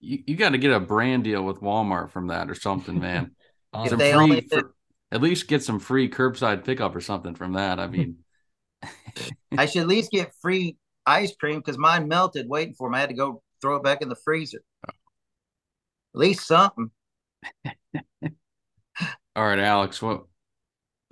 you, 0.00 0.22
you 0.26 0.36
got 0.36 0.50
to 0.50 0.58
get 0.58 0.72
a 0.72 0.80
brand 0.80 1.24
deal 1.24 1.42
with 1.42 1.60
Walmart 1.60 2.10
from 2.10 2.26
that 2.28 2.50
or 2.50 2.54
something, 2.54 2.98
man. 2.98 3.32
some 3.88 3.98
free, 3.98 4.40
for, 4.42 4.74
at 5.10 5.22
least 5.22 5.48
get 5.48 5.62
some 5.62 5.78
free 5.78 6.08
curbside 6.08 6.64
pickup 6.64 6.94
or 6.94 7.00
something 7.00 7.34
from 7.34 7.54
that. 7.54 7.78
I 7.78 7.86
mean, 7.86 8.18
I 9.56 9.66
should 9.66 9.82
at 9.82 9.88
least 9.88 10.10
get 10.10 10.34
free 10.40 10.76
ice 11.06 11.34
cream 11.36 11.58
because 11.58 11.78
mine 11.78 12.08
melted 12.08 12.48
waiting 12.48 12.74
for 12.74 12.90
me. 12.90 12.98
I 12.98 13.00
had 13.00 13.10
to 13.10 13.14
go 13.14 13.42
throw 13.60 13.76
it 13.76 13.84
back 13.84 14.02
in 14.02 14.08
the 14.08 14.16
freezer. 14.16 14.62
At 14.88 14.92
least 16.14 16.46
something. 16.46 16.90
all 17.64 18.34
right, 19.36 19.58
Alex. 19.58 20.02
What? 20.02 20.24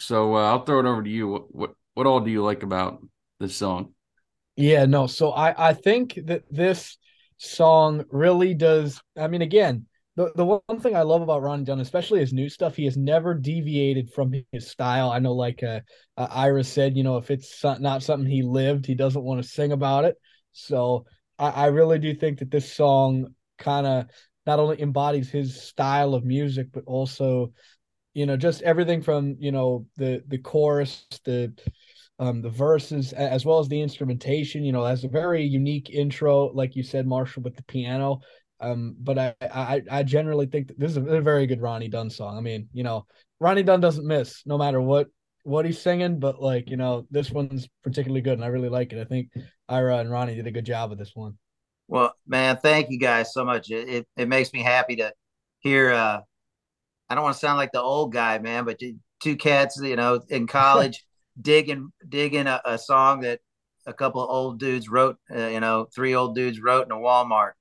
So 0.00 0.34
uh, 0.34 0.50
I'll 0.50 0.64
throw 0.64 0.80
it 0.80 0.86
over 0.86 1.02
to 1.02 1.10
you. 1.10 1.28
What, 1.28 1.54
what 1.54 1.74
what 1.94 2.06
all 2.06 2.20
do 2.20 2.30
you 2.30 2.42
like 2.42 2.62
about 2.62 3.00
this 3.38 3.56
song? 3.56 3.94
Yeah, 4.56 4.84
no. 4.86 5.06
So 5.06 5.30
I 5.30 5.70
I 5.70 5.72
think 5.74 6.18
that 6.24 6.42
this 6.50 6.98
song 7.40 8.04
really 8.10 8.54
does. 8.54 9.00
I 9.18 9.26
mean, 9.26 9.42
again, 9.42 9.86
the 10.16 10.30
the 10.34 10.44
one 10.44 10.80
thing 10.80 10.94
I 10.94 11.02
love 11.02 11.22
about 11.22 11.42
Ron 11.42 11.64
Dunn, 11.64 11.80
especially 11.80 12.20
his 12.20 12.32
new 12.32 12.48
stuff, 12.48 12.76
he 12.76 12.84
has 12.84 12.96
never 12.96 13.34
deviated 13.34 14.10
from 14.12 14.34
his 14.52 14.68
style. 14.68 15.10
I 15.10 15.18
know, 15.18 15.32
like 15.32 15.62
uh, 15.62 15.80
uh, 16.16 16.28
Ira 16.30 16.64
said, 16.64 16.96
you 16.96 17.02
know, 17.02 17.16
if 17.16 17.30
it's 17.30 17.64
not 17.64 18.02
something 18.02 18.28
he 18.28 18.42
lived, 18.42 18.86
he 18.86 18.94
doesn't 18.94 19.22
want 19.22 19.42
to 19.42 19.48
sing 19.48 19.72
about 19.72 20.04
it. 20.04 20.16
So 20.52 21.06
I, 21.38 21.48
I 21.50 21.66
really 21.66 21.98
do 21.98 22.14
think 22.14 22.40
that 22.40 22.50
this 22.50 22.70
song 22.72 23.34
kind 23.58 23.86
of 23.86 24.06
not 24.46 24.58
only 24.58 24.80
embodies 24.80 25.30
his 25.30 25.62
style 25.62 26.14
of 26.14 26.24
music, 26.24 26.68
but 26.72 26.84
also, 26.86 27.52
you 28.12 28.26
know, 28.26 28.36
just 28.36 28.62
everything 28.62 29.00
from 29.02 29.36
you 29.38 29.52
know 29.52 29.86
the 29.96 30.22
the 30.28 30.38
chorus, 30.38 31.06
the 31.24 31.54
um, 32.20 32.42
the 32.42 32.50
verses, 32.50 33.12
as 33.14 33.44
well 33.44 33.58
as 33.58 33.68
the 33.68 33.80
instrumentation. 33.80 34.62
You 34.62 34.72
know, 34.72 34.84
has 34.84 35.02
a 35.02 35.08
very 35.08 35.42
unique 35.42 35.90
intro, 35.90 36.52
like 36.52 36.76
you 36.76 36.82
said, 36.82 37.06
Marshall, 37.06 37.42
with 37.42 37.56
the 37.56 37.64
piano. 37.64 38.20
Um, 38.60 38.94
but 39.00 39.18
I, 39.18 39.34
I 39.40 39.82
I 39.90 40.02
generally 40.02 40.46
think 40.46 40.68
that 40.68 40.78
this 40.78 40.90
is 40.90 40.98
a 40.98 41.20
very 41.20 41.46
good 41.46 41.62
Ronnie 41.62 41.88
Dunn 41.88 42.10
song. 42.10 42.36
I 42.36 42.42
mean, 42.42 42.68
you 42.72 42.84
know, 42.84 43.06
Ronnie 43.40 43.62
Dunn 43.62 43.80
doesn't 43.80 44.06
miss 44.06 44.42
no 44.44 44.58
matter 44.58 44.80
what 44.80 45.08
what 45.44 45.64
he's 45.64 45.80
singing, 45.80 46.20
but 46.20 46.40
like 46.42 46.68
you 46.68 46.76
know, 46.76 47.06
this 47.10 47.30
one's 47.30 47.68
particularly 47.82 48.20
good, 48.20 48.34
and 48.34 48.44
I 48.44 48.48
really 48.48 48.68
like 48.68 48.92
it. 48.92 49.00
I 49.00 49.04
think 49.04 49.30
Ira 49.68 49.96
and 49.98 50.10
Ronnie 50.10 50.34
did 50.34 50.46
a 50.46 50.52
good 50.52 50.66
job 50.66 50.90
with 50.90 50.98
this 50.98 51.12
one. 51.14 51.38
Well, 51.88 52.14
man, 52.26 52.58
thank 52.62 52.90
you 52.90 52.98
guys 52.98 53.32
so 53.32 53.44
much. 53.44 53.70
It 53.70 53.88
it, 53.88 54.08
it 54.16 54.28
makes 54.28 54.52
me 54.52 54.62
happy 54.62 54.96
to 54.96 55.12
hear. 55.60 55.90
uh 55.92 56.20
I 57.08 57.16
don't 57.16 57.24
want 57.24 57.34
to 57.34 57.40
sound 57.40 57.58
like 57.58 57.72
the 57.72 57.82
old 57.82 58.12
guy, 58.12 58.38
man, 58.38 58.64
but 58.64 58.78
two 59.20 59.36
cats, 59.36 59.80
you 59.82 59.96
know, 59.96 60.20
in 60.28 60.46
college, 60.46 61.04
digging 61.40 61.92
digging 62.08 62.46
a, 62.46 62.60
a, 62.64 62.78
song 62.78 63.20
that 63.20 63.40
a 63.86 63.92
couple 63.92 64.22
of 64.22 64.30
old 64.30 64.58
dudes 64.58 64.88
wrote. 64.88 65.18
Uh, 65.34 65.48
you 65.48 65.60
know, 65.60 65.86
three 65.94 66.14
old 66.14 66.34
dudes 66.34 66.60
wrote 66.60 66.86
in 66.86 66.92
a 66.92 66.96
Walmart. 66.96 67.52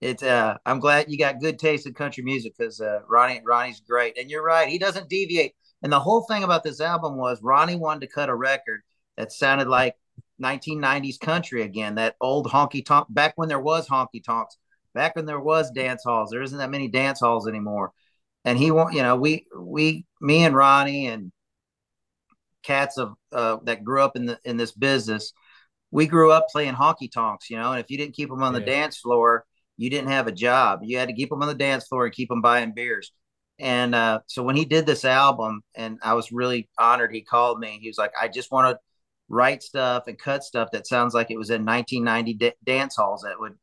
It's 0.00 0.22
uh, 0.22 0.58
I'm 0.66 0.80
glad 0.80 1.10
you 1.10 1.18
got 1.18 1.40
good 1.40 1.58
taste 1.58 1.86
in 1.86 1.94
country 1.94 2.24
music 2.24 2.54
because 2.56 2.80
uh, 2.80 3.00
Ronnie 3.08 3.42
Ronnie's 3.44 3.80
great, 3.80 4.18
and 4.18 4.30
you're 4.30 4.44
right, 4.44 4.68
he 4.68 4.78
doesn't 4.78 5.08
deviate. 5.08 5.54
And 5.82 5.92
the 5.92 6.00
whole 6.00 6.22
thing 6.22 6.44
about 6.44 6.62
this 6.62 6.80
album 6.80 7.16
was 7.16 7.42
Ronnie 7.42 7.76
wanted 7.76 8.02
to 8.02 8.12
cut 8.12 8.28
a 8.28 8.34
record 8.34 8.82
that 9.16 9.32
sounded 9.32 9.68
like 9.68 9.96
1990s 10.42 11.18
country 11.20 11.62
again, 11.62 11.96
that 11.96 12.16
old 12.20 12.46
honky 12.46 12.84
tonk, 12.84 13.06
back 13.10 13.32
when 13.36 13.48
there 13.48 13.60
was 13.60 13.88
honky 13.88 14.22
tonks, 14.22 14.58
back 14.94 15.16
when 15.16 15.26
there 15.26 15.40
was 15.40 15.70
dance 15.70 16.02
halls. 16.04 16.30
There 16.30 16.42
isn't 16.42 16.58
that 16.58 16.70
many 16.70 16.88
dance 16.88 17.20
halls 17.20 17.48
anymore. 17.48 17.92
And 18.44 18.58
he 18.58 18.70
want, 18.70 18.94
you 18.94 19.02
know, 19.02 19.16
we, 19.16 19.46
we, 19.56 20.04
me 20.20 20.44
and 20.44 20.54
Ronnie 20.54 21.06
and 21.06 21.32
cats 22.62 22.98
of, 22.98 23.14
uh, 23.32 23.58
that 23.64 23.84
grew 23.84 24.02
up 24.02 24.16
in 24.16 24.26
the, 24.26 24.38
in 24.44 24.56
this 24.56 24.72
business, 24.72 25.32
we 25.90 26.06
grew 26.06 26.32
up 26.32 26.46
playing 26.50 26.74
honky 26.74 27.10
tonks, 27.10 27.50
you 27.50 27.56
know, 27.56 27.72
and 27.72 27.80
if 27.80 27.90
you 27.90 27.98
didn't 27.98 28.14
keep 28.14 28.30
them 28.30 28.42
on 28.42 28.54
the 28.54 28.60
dance 28.60 28.98
floor, 28.98 29.44
you 29.76 29.90
didn't 29.90 30.10
have 30.10 30.26
a 30.26 30.32
job. 30.32 30.80
You 30.82 30.98
had 30.98 31.08
to 31.08 31.14
keep 31.14 31.28
them 31.28 31.42
on 31.42 31.48
the 31.48 31.54
dance 31.54 31.86
floor 31.86 32.06
and 32.06 32.14
keep 32.14 32.28
them 32.28 32.40
buying 32.40 32.72
beers. 32.72 33.12
And 33.58 33.94
uh, 33.94 34.20
so 34.26 34.42
when 34.42 34.56
he 34.56 34.64
did 34.64 34.86
this 34.86 35.04
album, 35.04 35.62
and 35.74 35.98
I 36.02 36.14
was 36.14 36.32
really 36.32 36.68
honored, 36.78 37.12
he 37.12 37.22
called 37.22 37.60
me. 37.60 37.78
He 37.80 37.88
was 37.88 37.98
like, 37.98 38.12
"I 38.20 38.28
just 38.28 38.50
want 38.50 38.74
to 38.74 38.80
write 39.28 39.62
stuff 39.62 40.04
and 40.08 40.18
cut 40.18 40.44
stuff 40.44 40.70
that 40.72 40.86
sounds 40.86 41.14
like 41.14 41.30
it 41.30 41.38
was 41.38 41.50
in 41.50 41.64
1990 41.64 42.34
d- 42.34 42.52
dance 42.64 42.96
halls 42.96 43.22
that 43.22 43.38
would 43.38 43.54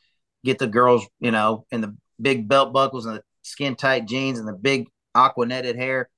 get 0.43 0.57
the 0.59 0.67
girls, 0.67 1.05
you 1.19 1.31
know, 1.31 1.65
in 1.71 1.81
the 1.81 1.95
big 2.21 2.47
belt 2.47 2.73
buckles 2.73 3.05
and 3.05 3.17
the 3.17 3.23
skin 3.41 3.75
tight 3.75 4.05
jeans 4.07 4.39
and 4.39 4.47
the 4.47 4.53
big 4.53 4.87
aqua 5.15 5.45
netted 5.45 5.75
hair 5.75 6.09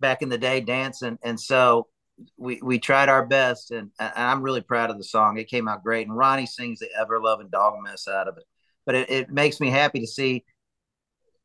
back 0.00 0.22
in 0.22 0.28
the 0.28 0.38
day 0.38 0.60
dancing. 0.60 1.18
And 1.22 1.38
so 1.40 1.88
we 2.36 2.60
we 2.62 2.78
tried 2.78 3.08
our 3.08 3.26
best, 3.26 3.70
and, 3.70 3.90
and, 3.98 4.12
I'm 4.14 4.42
really 4.42 4.60
proud 4.60 4.90
of 4.90 4.98
the 4.98 5.04
song. 5.04 5.38
It 5.38 5.48
came 5.48 5.68
out 5.68 5.82
great, 5.82 6.06
and 6.06 6.16
Ronnie 6.16 6.46
sings 6.46 6.78
the 6.78 6.88
ever 6.98 7.20
loving 7.20 7.48
dog 7.48 7.74
mess 7.82 8.08
out 8.08 8.28
of 8.28 8.36
it. 8.36 8.44
But 8.84 8.94
it, 8.94 9.10
it 9.10 9.30
makes 9.30 9.60
me 9.60 9.70
happy 9.70 10.00
to 10.00 10.06
see 10.06 10.44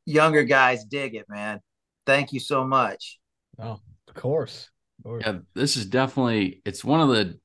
younger 0.04 0.42
guys 0.42 0.84
dig 0.84 1.14
it, 1.14 1.26
man. 1.28 1.60
Thank 2.06 2.32
you 2.32 2.40
so 2.40 2.64
much. 2.64 3.18
Oh, 3.58 3.80
of 4.08 4.14
course. 4.14 4.70
Of 4.98 5.04
course. 5.04 5.22
Yeah, 5.26 5.38
this 5.54 5.76
is 5.76 5.86
definitely 5.86 6.62
it's 6.64 6.84
one 6.84 7.00
of 7.00 7.08
the 7.08 7.38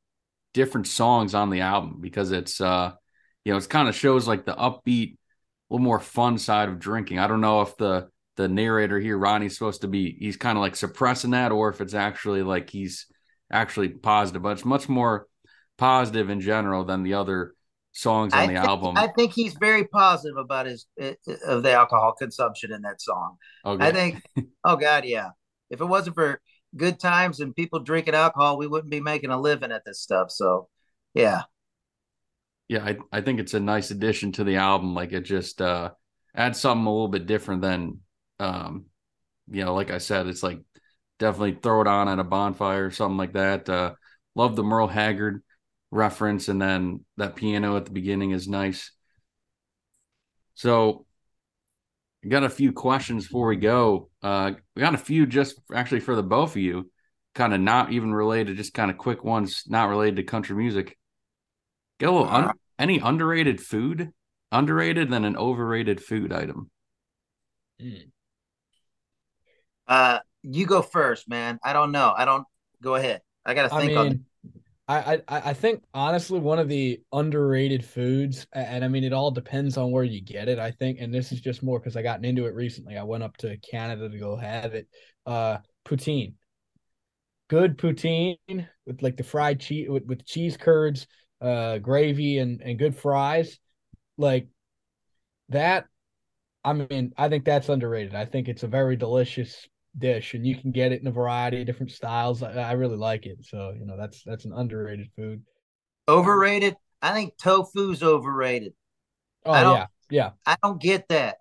different 0.53 0.88
songs 0.88 1.33
on 1.36 1.49
the 1.49 1.62
album 1.62 1.97
because 1.99 2.31
it's 2.31 2.62
uh 2.62 2.93
you 3.43 3.51
know, 3.51 3.57
it 3.57 3.69
kind 3.69 3.89
of 3.89 3.95
shows 3.95 4.25
like 4.25 4.45
the 4.45 4.53
upbeat, 4.53 5.13
a 5.13 5.17
little 5.69 5.83
more 5.83 5.99
fun 5.99 6.38
side 6.38 6.69
of 6.69 6.79
drinking. 6.79 7.19
I 7.19 7.27
don't 7.27 7.41
know 7.41 7.62
if 7.62 7.75
the 7.77 8.07
the 8.36 8.47
narrator 8.47 8.99
here, 8.99 9.17
Ronnie's 9.17 9.53
supposed 9.53 9.81
to 9.81 9.88
be 9.88 10.15
he's 10.17 10.38
kind 10.38 10.57
of 10.57 10.62
like 10.62 10.75
suppressing 10.75 11.31
that, 11.31 11.51
or 11.51 11.69
if 11.69 11.81
it's 11.81 11.93
actually 11.93 12.41
like 12.41 12.69
he's 12.69 13.07
actually 13.51 13.89
positive, 13.89 14.41
but 14.41 14.49
it's 14.49 14.65
much 14.65 14.89
more 14.89 15.27
positive 15.77 16.29
in 16.29 16.41
general 16.41 16.84
than 16.84 17.03
the 17.03 17.15
other 17.15 17.56
songs 17.91 18.34
on 18.34 18.39
I 18.39 18.47
the 18.47 18.53
think, 18.53 18.67
album. 18.67 18.97
I 18.97 19.08
think 19.08 19.34
he's 19.34 19.53
very 19.53 19.86
positive 19.86 20.38
about 20.38 20.65
his 20.65 20.88
of 21.45 21.63
the 21.63 21.71
alcohol 21.71 22.13
consumption 22.13 22.71
in 22.71 22.82
that 22.82 23.01
song. 23.01 23.38
Okay. 23.65 23.88
I 23.88 23.91
think, 23.91 24.23
oh 24.63 24.75
god, 24.75 25.06
yeah. 25.06 25.29
If 25.69 25.82
it 25.82 25.86
wasn't 25.86 26.15
for 26.15 26.41
good 26.75 26.99
times 26.99 27.39
and 27.39 27.56
people 27.56 27.79
drinking 27.79 28.15
alcohol, 28.15 28.58
we 28.58 28.67
wouldn't 28.67 28.91
be 28.91 28.99
making 28.99 29.29
a 29.29 29.39
living 29.39 29.71
at 29.71 29.86
this 29.86 30.01
stuff. 30.01 30.32
So, 30.32 30.69
yeah. 31.13 31.43
Yeah, 32.67 32.84
I, 32.84 32.97
I 33.12 33.21
think 33.21 33.39
it's 33.39 33.53
a 33.53 33.60
nice 33.60 33.91
addition 33.91 34.32
to 34.34 34.43
the 34.43 34.56
album. 34.56 34.95
Like 34.95 35.12
it 35.12 35.21
just 35.21 35.62
uh 35.62 35.91
adds 36.36 36.60
something 36.60 36.86
a 36.88 36.91
little 36.91 37.08
bit 37.08 37.27
different 37.27 37.62
than 37.62 37.99
um 38.39 38.86
you 39.51 39.63
know, 39.63 39.75
like 39.75 39.91
I 39.91 39.97
said, 39.97 40.27
it's 40.27 40.41
like 40.43 40.60
definitely 41.23 41.57
throw 41.62 41.79
it 41.81 41.88
on 41.88 42.09
at 42.09 42.19
a 42.19 42.23
bonfire 42.23 42.88
or 42.88 42.91
something 42.91 43.17
like 43.17 43.33
that. 43.33 43.69
Uh 43.69 43.93
love 44.36 44.55
the 44.55 44.63
Merle 44.63 44.88
Haggard 44.88 45.41
reference 45.89 46.49
and 46.49 46.62
then 46.62 47.05
that 47.17 47.36
piano 47.36 47.77
at 47.77 47.86
the 47.86 47.91
beginning 47.91 48.31
is 48.31 48.47
nice. 48.47 48.91
So 50.55 51.05
I 52.25 52.27
got 52.27 52.43
a 52.43 52.49
few 52.49 52.73
questions 52.73 53.25
before 53.25 53.47
we 53.47 53.55
go. 53.55 54.09
Uh 54.21 54.51
we 54.75 54.81
got 54.81 54.95
a 54.95 54.97
few 54.97 55.25
just 55.25 55.59
actually 55.73 56.01
for 56.01 56.15
the 56.15 56.23
both 56.23 56.51
of 56.51 56.57
you, 56.57 56.91
kind 57.36 57.53
of 57.53 57.62
not 57.62 57.93
even 57.93 58.13
related, 58.13 58.57
just 58.57 58.73
kind 58.73 58.91
of 58.91 58.97
quick 58.97 59.23
ones, 59.23 59.63
not 59.67 59.89
related 59.89 60.17
to 60.17 60.23
country 60.23 60.57
music. 60.57 60.97
Get 61.99 62.09
a 62.09 62.12
little 62.12 62.27
un- 62.27 62.51
any 62.77 62.99
underrated 62.99 63.62
food, 63.62 64.12
underrated 64.51 65.09
than 65.09 65.23
an 65.23 65.38
overrated 65.38 66.03
food 66.03 66.33
item. 66.33 66.69
Mm. 67.79 68.12
Uh, 69.88 70.19
you 70.43 70.65
go 70.65 70.82
first, 70.82 71.27
man. 71.27 71.60
I 71.63 71.73
don't 71.73 71.91
know. 71.91 72.13
I 72.15 72.25
don't 72.25 72.45
go 72.82 72.95
ahead. 72.95 73.21
I 73.45 73.53
got 73.53 73.63
to 73.63 73.69
think 73.69 73.97
I 73.97 74.03
mean, 74.03 74.08
on. 74.08 74.25
I, 74.86 75.21
I 75.27 75.41
I 75.49 75.53
think 75.53 75.84
honestly 75.93 76.39
one 76.39 76.60
of 76.60 76.67
the 76.67 77.01
underrated 77.13 77.86
foods, 77.86 78.45
and 78.53 78.84
I 78.84 78.88
mean 78.89 79.06
it 79.06 79.13
all 79.13 79.32
depends 79.32 79.77
on 79.77 79.91
where 79.91 80.03
you 80.03 80.21
get 80.21 80.49
it. 80.49 80.60
I 80.60 80.71
think, 80.71 80.99
and 80.99 81.13
this 81.13 81.32
is 81.32 81.39
just 81.39 81.63
more 81.63 81.79
because 81.79 81.95
I 81.95 82.01
gotten 82.01 82.25
into 82.25 82.45
it 82.45 82.53
recently. 82.53 82.97
I 82.97 83.03
went 83.03 83.23
up 83.23 83.38
to 83.38 83.58
Canada 83.58 84.10
to 84.10 84.17
go 84.17 84.36
have 84.36 84.73
it. 84.73 84.88
Uh, 85.25 85.58
poutine, 85.86 86.34
good 87.47 87.77
poutine 87.77 88.38
with 88.86 89.01
like 89.01 89.15
the 89.15 89.23
fried 89.23 89.62
cheese 89.62 89.89
with, 89.89 90.06
with 90.06 90.25
cheese 90.25 90.58
curds, 90.58 91.08
uh, 91.39 91.77
gravy 91.77 92.39
and 92.39 92.62
and 92.62 92.77
good 92.77 92.95
fries, 92.95 93.58
like 94.17 94.47
that. 95.49 95.86
I 96.65 96.73
mean, 96.73 97.13
I 97.17 97.29
think 97.29 97.45
that's 97.45 97.69
underrated. 97.69 98.15
I 98.15 98.25
think 98.25 98.47
it's 98.47 98.63
a 98.63 98.67
very 98.67 98.95
delicious 98.95 99.67
dish, 99.97 100.34
and 100.34 100.45
you 100.45 100.56
can 100.58 100.71
get 100.71 100.91
it 100.91 101.01
in 101.01 101.08
a 101.08 101.12
variety 101.12 101.62
of 101.62 101.67
different 101.67 101.91
styles. 101.91 102.43
I, 102.43 102.53
I 102.53 102.71
really 102.73 102.97
like 102.97 103.25
it. 103.25 103.39
So 103.41 103.73
you 103.77 103.86
know, 103.86 103.97
that's 103.97 104.23
that's 104.23 104.45
an 104.45 104.53
underrated 104.53 105.10
food. 105.15 105.41
Overrated. 106.08 106.75
I 107.01 107.13
think 107.13 107.38
tofu's 107.38 108.03
overrated. 108.03 108.73
Oh 109.45 109.53
yeah, 109.53 109.88
yeah. 110.10 110.32
I 110.45 110.56
don't 110.63 110.82
get 110.82 111.08
that. 111.10 111.38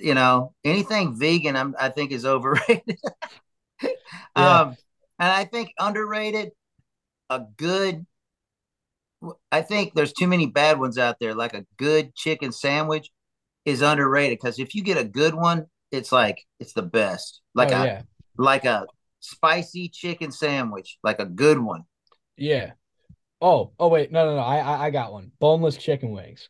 You 0.00 0.14
know, 0.14 0.54
anything 0.64 1.18
vegan, 1.18 1.56
I'm, 1.56 1.74
I 1.78 1.88
think 1.88 2.12
is 2.12 2.24
overrated. 2.26 2.98
yeah. 3.82 4.60
Um, 4.60 4.76
and 5.18 5.30
I 5.30 5.44
think 5.44 5.72
underrated. 5.78 6.52
A 7.30 7.46
good 7.56 8.04
I 9.50 9.62
think 9.62 9.94
there's 9.94 10.12
too 10.12 10.26
many 10.26 10.46
bad 10.46 10.78
ones 10.78 10.98
out 10.98 11.16
there. 11.20 11.34
Like 11.34 11.54
a 11.54 11.66
good 11.76 12.14
chicken 12.14 12.52
sandwich 12.52 13.10
is 13.64 13.82
underrated 13.82 14.38
because 14.40 14.58
if 14.58 14.74
you 14.74 14.82
get 14.82 14.98
a 14.98 15.04
good 15.04 15.34
one, 15.34 15.66
it's 15.92 16.10
like 16.12 16.44
it's 16.58 16.72
the 16.72 16.82
best. 16.82 17.40
Like 17.54 17.70
oh, 17.72 17.82
a 17.82 17.84
yeah. 17.84 18.02
like 18.36 18.64
a 18.64 18.86
spicy 19.20 19.88
chicken 19.88 20.32
sandwich, 20.32 20.98
like 21.02 21.20
a 21.20 21.26
good 21.26 21.58
one. 21.58 21.84
Yeah. 22.36 22.72
Oh, 23.40 23.72
oh 23.78 23.88
wait, 23.88 24.10
no, 24.10 24.26
no, 24.26 24.36
no. 24.36 24.42
I 24.42 24.86
I 24.86 24.90
got 24.90 25.12
one. 25.12 25.32
Boneless 25.38 25.76
chicken 25.76 26.10
wings. 26.10 26.48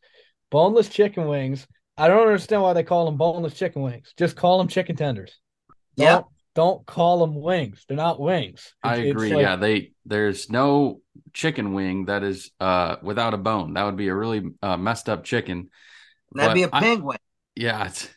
Boneless 0.51 0.89
chicken 0.89 1.27
wings. 1.27 1.67
I 1.97 2.09
don't 2.09 2.27
understand 2.27 2.63
why 2.63 2.73
they 2.73 2.85
call 2.85 3.05
them 3.05 3.17
boneless 3.17 3.55
chicken 3.55 3.83
wings. 3.83 4.15
Just 4.17 4.37
call 4.37 4.59
them 4.59 4.69
chicken 4.69 4.97
tenders. 4.97 5.39
Yeah 5.97 6.23
don't 6.55 6.85
call 6.87 7.21
them 7.21 7.41
wings. 7.41 7.85
They're 7.89 7.97
not 7.97 8.21
wings. 8.21 8.61
It's, 8.61 8.75
I 8.83 8.97
agree. 8.97 9.35
Like, 9.35 9.43
yeah, 9.43 9.57
they 9.57 9.93
there's 10.05 10.51
no 10.51 11.01
chicken 11.33 11.73
wing 11.73 12.07
that 12.07 12.23
is 12.23 12.51
uh 12.61 12.97
without 13.03 13.35
a 13.35 13.39
bone. 13.39 13.75
That 13.75 13.85
would 13.85 13.97
be 13.97 14.09
a 14.09 14.15
really 14.15 14.43
uh, 14.63 14.77
messed 14.77 15.09
up 15.09 15.25
chicken. 15.25 15.71
That'd 16.33 16.51
but 16.51 16.55
be 16.55 16.63
a 16.63 16.69
penguin. 16.69 17.19
I, 17.21 17.61
yeah, 17.61 17.87
it's, 17.87 18.09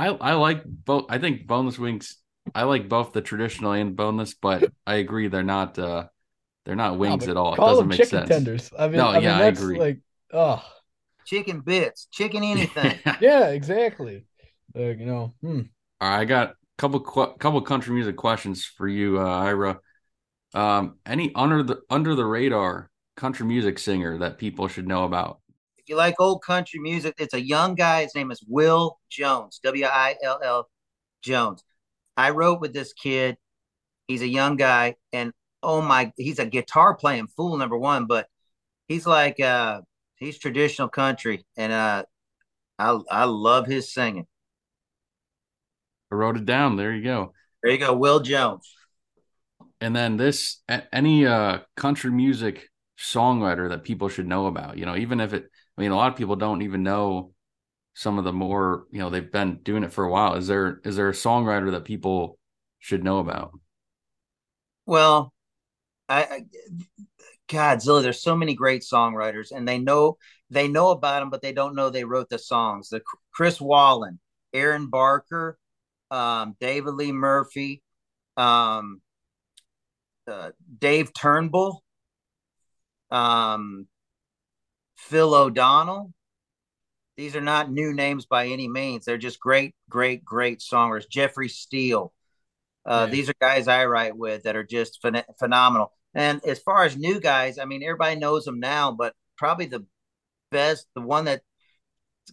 I 0.00 0.06
I 0.08 0.32
like 0.34 0.64
both. 0.64 1.06
I 1.10 1.18
think 1.18 1.46
boneless 1.46 1.78
wings. 1.78 2.16
I 2.54 2.62
like 2.62 2.88
both 2.88 3.12
the 3.12 3.20
traditional 3.20 3.72
and 3.72 3.94
boneless, 3.94 4.32
but 4.32 4.72
I 4.86 4.94
agree 4.94 5.28
they're 5.28 5.42
not 5.42 5.78
uh 5.78 6.06
they're 6.64 6.74
not 6.76 6.98
wings 6.98 7.26
no, 7.26 7.30
at 7.32 7.36
all. 7.36 7.54
It 7.54 7.58
doesn't 7.58 7.88
make 7.88 7.98
chicken 7.98 8.20
sense. 8.20 8.28
Tenders. 8.30 8.70
I 8.78 8.88
mean, 8.88 8.96
no, 8.96 9.08
I 9.08 9.18
yeah, 9.18 9.34
mean, 9.34 9.42
I 9.42 9.44
agree. 9.46 9.78
Like, 9.78 9.98
oh, 10.32 10.64
chicken 11.26 11.60
bits, 11.60 12.06
chicken 12.10 12.42
anything. 12.42 12.98
yeah, 13.20 13.48
exactly. 13.48 14.24
Like, 14.74 14.98
you 14.98 15.06
know, 15.06 15.34
hmm. 15.42 15.62
All 16.00 16.08
right, 16.08 16.20
I 16.20 16.24
got 16.24 16.50
a 16.50 16.54
couple 16.78 17.00
couple 17.00 17.60
country 17.60 17.94
music 17.94 18.16
questions 18.16 18.64
for 18.64 18.88
you, 18.88 19.20
uh, 19.20 19.24
Ira. 19.24 19.80
Um, 20.54 20.96
any 21.04 21.30
under 21.34 21.62
the 21.62 21.82
under 21.90 22.14
the 22.14 22.24
radar 22.24 22.90
country 23.16 23.46
music 23.46 23.78
singer 23.78 24.16
that 24.18 24.38
people 24.38 24.66
should 24.66 24.88
know 24.88 25.04
about? 25.04 25.40
You 25.90 25.96
like 25.96 26.20
old 26.20 26.44
country 26.44 26.78
music, 26.78 27.16
it's 27.18 27.34
a 27.34 27.44
young 27.44 27.74
guy. 27.74 28.04
His 28.04 28.14
name 28.14 28.30
is 28.30 28.44
Will 28.46 29.00
Jones. 29.10 29.58
W 29.64 29.84
I 29.84 30.14
L 30.22 30.38
L 30.40 30.70
Jones. 31.20 31.64
I 32.16 32.30
wrote 32.30 32.60
with 32.60 32.72
this 32.72 32.92
kid. 32.92 33.36
He's 34.06 34.22
a 34.22 34.28
young 34.28 34.54
guy, 34.54 34.94
and 35.12 35.32
oh 35.64 35.82
my, 35.82 36.12
he's 36.16 36.38
a 36.38 36.46
guitar 36.46 36.94
playing 36.94 37.26
fool 37.36 37.56
number 37.56 37.76
one. 37.76 38.06
But 38.06 38.28
he's 38.86 39.04
like 39.04 39.40
uh, 39.40 39.80
he's 40.14 40.38
traditional 40.38 40.88
country, 40.88 41.44
and 41.56 41.72
uh, 41.72 42.04
I 42.78 43.00
I 43.10 43.24
love 43.24 43.66
his 43.66 43.92
singing. 43.92 44.28
I 46.12 46.14
wrote 46.14 46.36
it 46.36 46.46
down. 46.46 46.76
There 46.76 46.94
you 46.94 47.02
go. 47.02 47.32
There 47.64 47.72
you 47.72 47.78
go, 47.78 47.96
Will 47.96 48.20
Jones. 48.20 48.72
And 49.80 49.96
then 49.96 50.18
this 50.18 50.62
any 50.92 51.26
uh 51.26 51.58
country 51.76 52.12
music 52.12 52.68
songwriter 53.00 53.70
that 53.70 53.84
people 53.84 54.08
should 54.08 54.26
know 54.26 54.46
about, 54.46 54.76
you 54.78 54.86
know, 54.86 54.96
even 54.96 55.20
if 55.20 55.32
it 55.32 55.50
I 55.76 55.80
mean 55.80 55.90
a 55.90 55.96
lot 55.96 56.12
of 56.12 56.18
people 56.18 56.36
don't 56.36 56.62
even 56.62 56.82
know 56.82 57.32
some 57.94 58.18
of 58.18 58.24
the 58.24 58.32
more, 58.32 58.84
you 58.92 58.98
know, 59.00 59.10
they've 59.10 59.30
been 59.32 59.58
doing 59.62 59.82
it 59.82 59.92
for 59.92 60.04
a 60.04 60.10
while. 60.10 60.34
Is 60.34 60.46
there 60.46 60.80
is 60.84 60.96
there 60.96 61.08
a 61.08 61.12
songwriter 61.12 61.72
that 61.72 61.84
people 61.84 62.38
should 62.78 63.02
know 63.02 63.18
about? 63.18 63.52
Well, 64.86 65.32
I, 66.08 66.22
I 66.22 66.44
Godzilla, 67.48 68.02
there's 68.02 68.22
so 68.22 68.36
many 68.36 68.54
great 68.54 68.82
songwriters 68.82 69.50
and 69.50 69.66
they 69.66 69.78
know 69.78 70.18
they 70.50 70.68
know 70.68 70.90
about 70.90 71.20
them, 71.20 71.30
but 71.30 71.42
they 71.42 71.52
don't 71.52 71.74
know 71.74 71.90
they 71.90 72.04
wrote 72.04 72.28
the 72.28 72.38
songs. 72.38 72.88
The 72.88 73.02
Chris 73.32 73.60
Wallin, 73.60 74.18
Aaron 74.52 74.88
Barker, 74.88 75.58
um, 76.10 76.56
David 76.60 76.94
Lee 76.94 77.12
Murphy, 77.12 77.82
um, 78.36 79.00
uh, 80.26 80.50
Dave 80.78 81.12
Turnbull, 81.12 81.82
um, 83.10 83.86
Phil 84.96 85.34
O'Donnell. 85.34 86.12
These 87.16 87.36
are 87.36 87.42
not 87.42 87.70
new 87.70 87.92
names 87.92 88.26
by 88.26 88.46
any 88.46 88.68
means. 88.68 89.04
They're 89.04 89.18
just 89.18 89.40
great, 89.40 89.74
great, 89.88 90.24
great 90.24 90.60
songers. 90.60 91.08
Jeffrey 91.08 91.48
Steele. 91.48 92.12
Uh. 92.86 93.06
These 93.06 93.28
are 93.28 93.34
guys 93.40 93.68
I 93.68 93.84
write 93.86 94.16
with 94.16 94.44
that 94.44 94.56
are 94.56 94.64
just 94.64 95.02
phen- 95.02 95.24
phenomenal. 95.38 95.92
And 96.14 96.42
as 96.44 96.58
far 96.60 96.84
as 96.84 96.96
new 96.96 97.20
guys, 97.20 97.58
I 97.58 97.66
mean, 97.66 97.82
everybody 97.82 98.18
knows 98.18 98.44
them 98.44 98.58
now, 98.58 98.90
but 98.92 99.14
probably 99.36 99.66
the 99.66 99.84
best, 100.50 100.86
the 100.94 101.00
one 101.00 101.26
that 101.26 101.42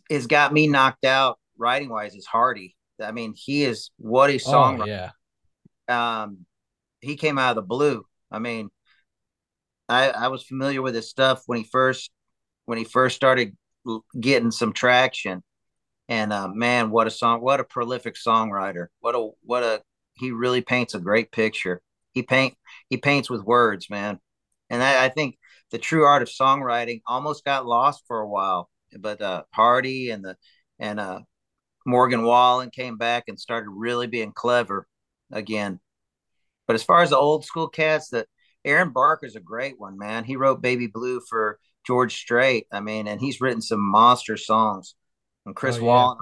has 0.10 0.28
got 0.28 0.54
me 0.54 0.68
knocked 0.68 1.06
out 1.06 1.38
writing 1.58 1.90
wise 1.90 2.16
is 2.16 2.26
Hardy. 2.26 2.76
I 3.04 3.12
mean, 3.12 3.34
he 3.36 3.64
is 3.64 3.92
what 3.98 4.30
a 4.30 4.36
oh, 4.36 4.38
songwriter. 4.38 4.82
Oh, 4.82 5.12
yeah. 5.90 6.22
Um, 6.24 6.46
he 7.02 7.16
came 7.16 7.38
out 7.38 7.52
of 7.52 7.56
the 7.56 7.62
blue. 7.62 8.06
I 8.32 8.40
mean, 8.40 8.70
I, 9.90 10.10
I 10.10 10.28
was 10.28 10.44
familiar 10.44 10.82
with 10.82 10.96
his 10.96 11.10
stuff 11.10 11.44
when 11.46 11.60
he 11.60 11.64
first 11.64 12.12
when 12.66 12.78
he 12.78 12.84
first 12.84 13.16
started 13.16 13.56
getting 14.20 14.52
some 14.52 14.74
traction. 14.74 15.44
And 16.10 16.32
uh, 16.32 16.48
man, 16.48 16.90
what 16.92 17.08
a 17.08 17.12
song! 17.12 17.42
What 17.42 17.60
a 17.60 17.66
prolific 17.66 18.16
songwriter! 18.16 18.88
What 19.00 19.16
a 19.16 19.30
what 19.44 19.64
a 19.64 19.82
he 20.14 20.32
really 20.32 20.62
paints 20.62 20.94
a 20.94 21.00
great 21.00 21.32
picture. 21.32 21.82
He 22.14 22.24
paint 22.24 22.56
he 22.90 22.98
paints 22.98 23.30
with 23.30 23.44
words, 23.44 23.90
man. 23.90 24.20
And 24.70 24.82
I, 24.84 25.06
I 25.06 25.10
think 25.10 25.38
the 25.72 25.78
true 25.78 26.06
art 26.06 26.22
of 26.22 26.30
songwriting 26.30 27.02
almost 27.08 27.46
got 27.46 27.66
lost 27.66 28.04
for 28.08 28.20
a 28.20 28.28
while. 28.28 28.70
But 28.98 29.22
uh, 29.22 29.44
Hardy 29.52 30.10
and 30.12 30.24
the 30.24 30.38
and 30.80 31.00
uh, 31.00 31.20
Morgan 31.86 32.24
Wallen 32.24 32.70
came 32.70 32.98
back 32.98 33.26
and 33.28 33.40
started 33.40 33.70
really 33.70 34.08
being 34.08 34.32
clever 34.34 34.88
again. 35.32 35.80
But 36.68 36.76
as 36.76 36.84
far 36.84 37.02
as 37.02 37.10
the 37.10 37.18
old 37.18 37.46
school 37.46 37.68
cats, 37.70 38.10
that 38.10 38.28
Aaron 38.66 38.90
Barker's 38.90 39.36
a 39.36 39.40
great 39.40 39.80
one, 39.80 39.98
man. 39.98 40.24
He 40.24 40.36
wrote 40.36 40.62
Baby 40.62 40.88
Blue 40.88 41.22
for 41.22 41.60
George 41.86 42.16
Strait. 42.16 42.68
I 42.72 42.82
mean, 42.82 43.08
and 43.08 43.22
he's 43.22 43.42
written 43.42 43.62
some 43.62 43.80
monster 43.80 44.38
songs. 44.38 44.96
And 45.46 45.56
Chris 45.56 45.78
oh, 45.78 45.80
yeah. 45.80 45.86
Wallin, 45.86 46.18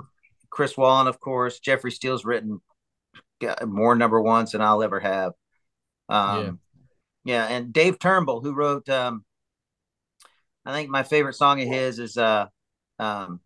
Chris 0.49 0.77
Wallin, 0.77 1.07
of 1.07 1.19
course. 1.19 1.59
Jeffrey 1.59 1.91
Steele's 1.91 2.25
written 2.25 2.61
more 3.65 3.95
number 3.95 4.21
ones 4.21 4.51
than 4.51 4.61
I'll 4.61 4.83
ever 4.83 4.99
have. 4.99 5.33
Um, 6.07 6.59
yeah. 7.25 7.47
yeah, 7.47 7.55
and 7.55 7.73
Dave 7.73 7.99
Turnbull, 7.99 8.41
who 8.41 8.53
wrote, 8.53 8.87
um, 8.89 9.25
I 10.65 10.73
think 10.73 10.89
my 10.89 11.03
favorite 11.03 11.33
song 11.33 11.61
of 11.61 11.67
his 11.67 11.99
is 11.99 12.17
uh, 12.17 12.47
um, 12.99 13.39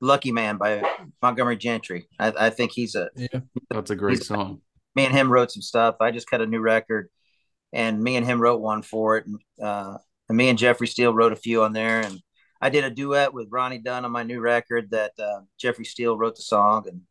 "Lucky 0.00 0.32
Man" 0.32 0.56
by 0.56 0.82
Montgomery 1.22 1.56
Gentry. 1.56 2.08
I, 2.18 2.32
I 2.38 2.50
think 2.50 2.72
he's 2.72 2.94
a 2.94 3.10
yeah, 3.16 3.40
that's 3.70 3.90
a 3.90 3.96
great 3.96 4.22
song. 4.22 4.60
Me 4.94 5.04
and 5.04 5.14
him 5.14 5.30
wrote 5.30 5.50
some 5.50 5.62
stuff. 5.62 5.96
I 6.00 6.10
just 6.10 6.28
cut 6.28 6.40
a 6.40 6.46
new 6.46 6.60
record, 6.60 7.08
and 7.72 8.02
me 8.02 8.16
and 8.16 8.26
him 8.26 8.40
wrote 8.40 8.60
one 8.60 8.82
for 8.82 9.16
it. 9.16 9.26
And, 9.26 9.38
uh, 9.62 9.98
and 10.28 10.36
me 10.36 10.48
and 10.48 10.58
Jeffrey 10.58 10.86
Steele 10.86 11.14
wrote 11.14 11.32
a 11.32 11.36
few 11.36 11.62
on 11.62 11.72
there, 11.72 12.00
and 12.00 12.20
I 12.60 12.70
did 12.70 12.84
a 12.84 12.90
duet 12.90 13.32
with 13.32 13.48
Ronnie 13.50 13.78
Dunn 13.78 14.04
on 14.04 14.12
my 14.12 14.22
new 14.22 14.40
record 14.40 14.90
that 14.90 15.12
uh, 15.18 15.40
Jeffrey 15.58 15.84
Steele 15.84 16.16
wrote 16.16 16.36
the 16.36 16.42
song, 16.42 16.84
and, 16.86 17.02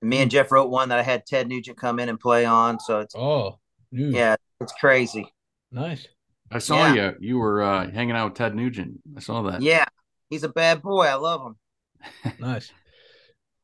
and, 0.00 0.10
me 0.10 0.18
and 0.18 0.30
Jeff 0.30 0.50
wrote 0.50 0.70
one 0.70 0.88
that 0.88 0.98
I 0.98 1.02
had 1.02 1.26
Ted 1.26 1.48
Nugent 1.48 1.76
come 1.76 1.98
in 1.98 2.08
and 2.08 2.18
play 2.18 2.44
on. 2.44 2.80
So 2.80 3.00
it's 3.00 3.14
oh, 3.16 3.58
dude. 3.92 4.14
yeah, 4.14 4.36
it's 4.60 4.72
crazy. 4.72 5.32
Nice. 5.70 6.08
I 6.50 6.58
saw 6.58 6.92
yeah. 6.92 7.12
you. 7.12 7.16
You 7.20 7.38
were 7.38 7.62
uh, 7.62 7.90
hanging 7.90 8.16
out 8.16 8.30
with 8.30 8.34
Ted 8.34 8.54
Nugent. 8.54 9.00
I 9.16 9.20
saw 9.20 9.42
that. 9.42 9.62
Yeah, 9.62 9.84
he's 10.28 10.42
a 10.42 10.48
bad 10.48 10.82
boy. 10.82 11.04
I 11.04 11.14
love 11.14 11.42
him. 11.42 12.32
nice. 12.40 12.72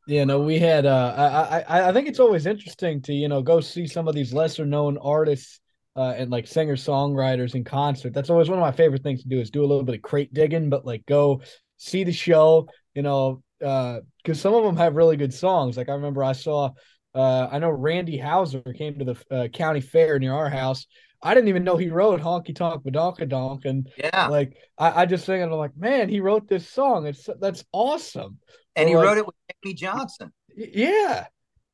Yeah, 0.07 0.25
no, 0.25 0.41
we 0.41 0.59
had. 0.59 0.87
Uh, 0.87 1.15
I, 1.51 1.61
I 1.61 1.89
I 1.89 1.93
think 1.93 2.09
it's 2.09 2.21
always 2.21 2.47
interesting 2.47 3.03
to 3.03 3.13
you 3.13 3.29
know 3.29 3.43
go 3.43 3.61
see 3.61 3.87
some 3.87 4.09
of 4.09 4.15
these 4.15 4.33
lesser 4.33 4.65
known 4.65 4.97
artists 4.99 5.61
uh, 5.99 6.15
and 6.17 6.31
like 6.31 6.47
singer 6.47 6.77
songwriters 6.77 7.55
in 7.55 7.65
concert. 7.65 8.15
That's 8.15 8.31
always 8.31 8.49
one 8.49 8.59
of 8.59 8.63
my 8.63 8.73
favorite 8.73 9.03
things 9.03 9.23
to 9.23 9.29
do 9.29 9.41
is 9.41 9.51
do 9.51 9.65
a 9.65 9.67
little 9.67 9.85
bit 9.85 9.97
of 9.97 10.03
crate 10.03 10.33
digging, 10.33 10.71
but 10.71 10.87
like 10.87 11.05
go 11.07 11.43
see 11.77 12.05
the 12.05 12.13
show. 12.13 12.69
You 12.95 13.03
know, 13.03 13.43
because 13.59 14.03
uh, 14.29 14.35
some 14.35 14.55
of 14.55 14.65
them 14.65 14.77
have 14.77 14.95
really 14.95 15.17
good 15.17 15.35
songs. 15.35 15.77
Like 15.77 15.89
I 15.89 15.93
remember 15.93 16.25
I 16.25 16.33
saw. 16.33 16.71
Uh, 17.15 17.49
I 17.51 17.59
know 17.59 17.71
Randy 17.71 18.17
Houser 18.19 18.63
came 18.77 18.99
to 18.99 19.05
the 19.05 19.35
uh, 19.35 19.49
county 19.49 19.81
fair 19.81 20.19
near 20.19 20.35
our 20.35 20.51
house 20.51 20.87
I 21.23 21.35
didn't 21.35 21.49
even 21.49 21.65
know 21.65 21.77
he 21.77 21.89
wrote 21.89 22.21
Honky 22.21 22.55
Tonk 22.55 22.85
Badonkadonk. 22.85 23.65
And 23.65 23.89
yeah, 23.97 24.29
like 24.29 24.57
I, 24.77 25.03
I 25.03 25.07
just 25.07 25.27
think 25.27 25.43
I'm 25.43 25.51
like, 25.51 25.77
man, 25.77 26.09
he 26.09 26.21
wrote 26.21 26.49
this 26.49 26.69
song. 26.69 27.07
It's 27.07 27.29
that's 27.41 27.65
awesome. 27.73 28.39
And 28.77 28.87
so 28.87 28.89
he 28.89 28.97
like, 28.97 29.07
wrote 29.07 29.19
it 29.19 29.27
with 29.27 29.35
Jackie 29.51 29.75
Johnson. 29.75 30.33
Yeah. 30.57 31.27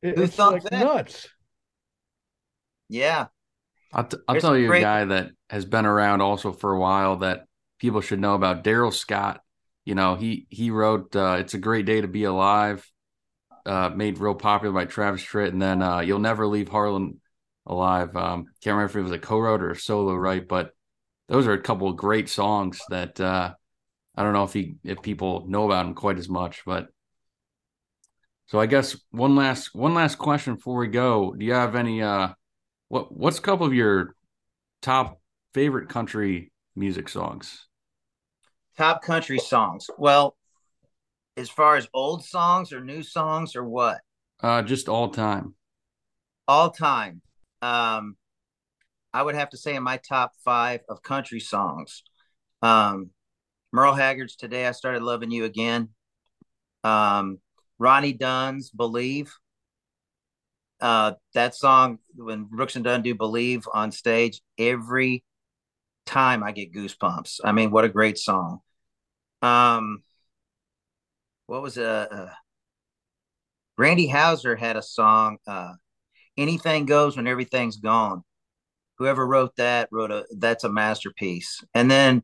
It, 0.03 0.17
Who 0.17 0.27
thought 0.27 0.53
like 0.55 0.63
that? 0.65 0.81
nuts. 0.81 1.29
Yeah. 2.89 3.27
I'll, 3.95 4.05
t- 4.05 4.17
I'll 4.27 4.41
tell 4.41 4.57
you 4.57 4.67
great... 4.67 4.81
a 4.81 4.83
guy 4.83 5.05
that 5.05 5.31
has 5.49 5.65
been 5.65 5.87
around 5.87 6.21
also 6.21 6.53
for 6.53 6.73
a 6.73 6.81
while 6.81 7.17
that 7.19 7.45
people 7.79 8.01
should 8.01 8.21
know 8.21 8.35
about 8.35 8.65
Darrell 8.65 8.91
Scott. 8.91 9.41
You 9.85 9.95
know, 9.95 10.17
he 10.17 10.47
he 10.49 10.71
wrote 10.71 11.15
uh, 11.15 11.37
"It's 11.41 11.55
a 11.55 11.59
Great 11.59 11.87
Day 11.87 12.01
to 12.01 12.09
Be 12.09 12.25
Alive," 12.25 12.91
uh, 13.67 13.91
made 13.95 14.19
real 14.19 14.35
popular 14.35 14.75
by 14.75 14.87
Travis 14.87 15.23
Tritt, 15.23 15.49
and 15.49 15.63
then 15.63 15.83
uh, 15.83 16.01
"You'll 16.01 16.19
Never 16.19 16.47
Leave 16.47 16.69
Harlan 16.69 17.21
alive. 17.67 18.17
Um, 18.17 18.47
can't 18.63 18.75
remember 18.75 18.91
if 18.91 18.97
it 18.97 19.03
was 19.03 19.13
a 19.13 19.19
co-wrote 19.19 19.63
or 19.63 19.71
a 19.71 19.77
solo 19.77 20.15
right, 20.15 20.47
but 20.47 20.73
those 21.29 21.47
are 21.47 21.53
a 21.53 21.61
couple 21.61 21.89
of 21.89 21.97
great 21.97 22.29
songs 22.29 22.81
that 22.89 23.21
uh, 23.21 23.55
I 24.17 24.23
don't 24.23 24.33
know 24.33 24.45
if 24.45 24.53
he 24.53 24.77
if 24.85 25.03
people 25.03 25.47
know 25.49 25.67
about 25.67 25.87
him 25.87 25.95
quite 25.95 26.19
as 26.19 26.29
much, 26.29 26.63
but 26.65 26.89
so 28.47 28.59
I 28.61 28.67
guess 28.67 28.97
one 29.11 29.37
last 29.37 29.75
one 29.75 29.95
last 29.95 30.17
question 30.17 30.57
before 30.57 30.77
we 30.77 30.89
go. 30.89 31.35
Do 31.35 31.45
you 31.45 31.53
have 31.53 31.75
any 31.75 32.03
uh 32.03 32.29
what 32.89 33.17
what's 33.17 33.39
a 33.39 33.43
couple 33.43 33.67
of 33.67 33.75
your 33.75 34.15
top 34.83 35.21
favorite 35.53 35.89
country 35.89 36.53
music 36.77 37.09
songs? 37.09 37.67
Top 38.77 39.03
country 39.03 39.39
songs. 39.39 39.89
Well, 39.99 40.37
as 41.37 41.49
far 41.49 41.77
as 41.77 41.89
old 41.95 42.25
songs 42.25 42.73
or 42.73 42.81
new 42.81 43.03
songs 43.03 43.57
or 43.57 43.65
what? 43.65 44.01
Uh 44.41 44.63
just 44.63 44.89
all 44.89 45.09
time. 45.09 45.55
All 46.47 46.71
time. 46.71 47.23
Um, 47.63 48.17
I 49.13 49.23
would 49.23 49.37
have 49.37 49.51
to 49.51 49.57
say 49.57 49.77
in 49.77 49.83
my 49.83 49.97
top 49.97 50.33
five 50.45 50.81
of 50.89 51.03
country 51.03 51.41
songs, 51.41 52.03
um, 52.63 53.11
Merle 53.73 53.95
Haggard's 53.95 54.37
"Today 54.37 54.67
I 54.67 54.73
Started 54.73 55.03
Loving 55.03 55.31
You 55.31 55.45
Again," 55.45 55.91
um, 56.83 57.39
Ronnie 57.79 58.13
Dunn's 58.13 58.71
"Believe." 58.71 59.33
Uh, 60.81 61.13
that 61.35 61.55
song 61.55 61.99
when 62.15 62.45
Brooks 62.45 62.77
and 62.77 62.85
Dunn 62.85 63.03
do 63.03 63.15
"Believe" 63.15 63.67
on 63.73 63.93
stage, 63.93 64.41
every 64.59 65.25
time 66.07 66.43
I 66.43 66.53
get 66.53 66.73
goosebumps. 66.73 67.41
I 67.45 67.53
mean, 67.53 67.71
what 67.71 67.85
a 67.85 67.89
great 67.89 68.19
song. 68.19 68.61
Um, 69.43 70.03
what 71.47 71.63
was 71.63 71.77
a 71.79 71.89
uh, 71.89 72.15
uh, 72.15 72.31
Randy 73.77 74.07
Houser 74.07 74.57
had 74.57 74.77
a 74.77 74.83
song. 74.83 75.39
Uh, 75.47 75.75
anything 76.37 76.87
goes 76.87 77.17
when 77.17 77.27
everything's 77.27 77.77
gone. 77.77 78.23
Whoever 78.99 79.27
wrote 79.27 79.57
that 79.57 79.89
wrote 79.91 80.11
a 80.11 80.25
that's 80.39 80.65
a 80.65 80.69
masterpiece. 80.69 81.65
And 81.75 81.91
then 81.91 82.23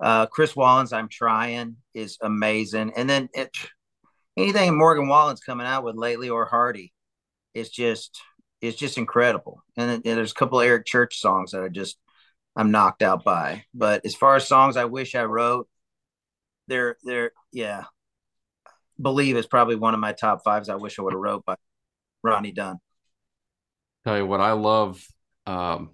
uh, 0.00 0.26
Chris 0.26 0.54
Wallin's 0.54 0.92
"I'm 0.92 1.08
Trying" 1.08 1.76
is 1.94 2.18
amazing. 2.22 2.92
And 2.96 3.08
then 3.08 3.28
it, 3.32 3.50
anything 4.36 4.76
Morgan 4.76 5.08
Wallen's 5.08 5.40
coming 5.40 5.66
out 5.66 5.84
with 5.84 5.96
lately 5.96 6.28
or 6.28 6.46
Hardy 6.46 6.92
is 7.54 7.70
just 7.70 8.20
it's 8.60 8.76
just 8.76 8.98
incredible. 8.98 9.62
And, 9.76 9.90
and 9.90 10.02
there's 10.02 10.32
a 10.32 10.34
couple 10.34 10.60
Eric 10.60 10.86
Church 10.86 11.18
songs 11.18 11.52
that 11.52 11.62
are 11.62 11.70
just 11.70 11.98
I'm 12.56 12.70
knocked 12.70 13.02
out 13.02 13.24
by. 13.24 13.64
But 13.72 14.04
as 14.04 14.14
far 14.14 14.36
as 14.36 14.46
songs 14.46 14.76
I 14.76 14.84
wish 14.86 15.14
I 15.14 15.24
wrote, 15.24 15.68
they're 16.68 16.96
they're 17.02 17.32
yeah. 17.52 17.84
Believe 19.00 19.36
is 19.36 19.46
probably 19.46 19.76
one 19.76 19.94
of 19.94 20.00
my 20.00 20.12
top 20.12 20.44
fives 20.44 20.68
I 20.68 20.74
wish 20.74 20.98
I 20.98 21.02
would 21.02 21.14
have 21.14 21.20
wrote 21.20 21.44
by 21.46 21.56
Ronnie 22.22 22.52
Dunn. 22.52 22.78
Tell 24.04 24.16
you 24.16 24.26
what, 24.26 24.40
I 24.40 24.52
love 24.52 25.02
um, 25.46 25.90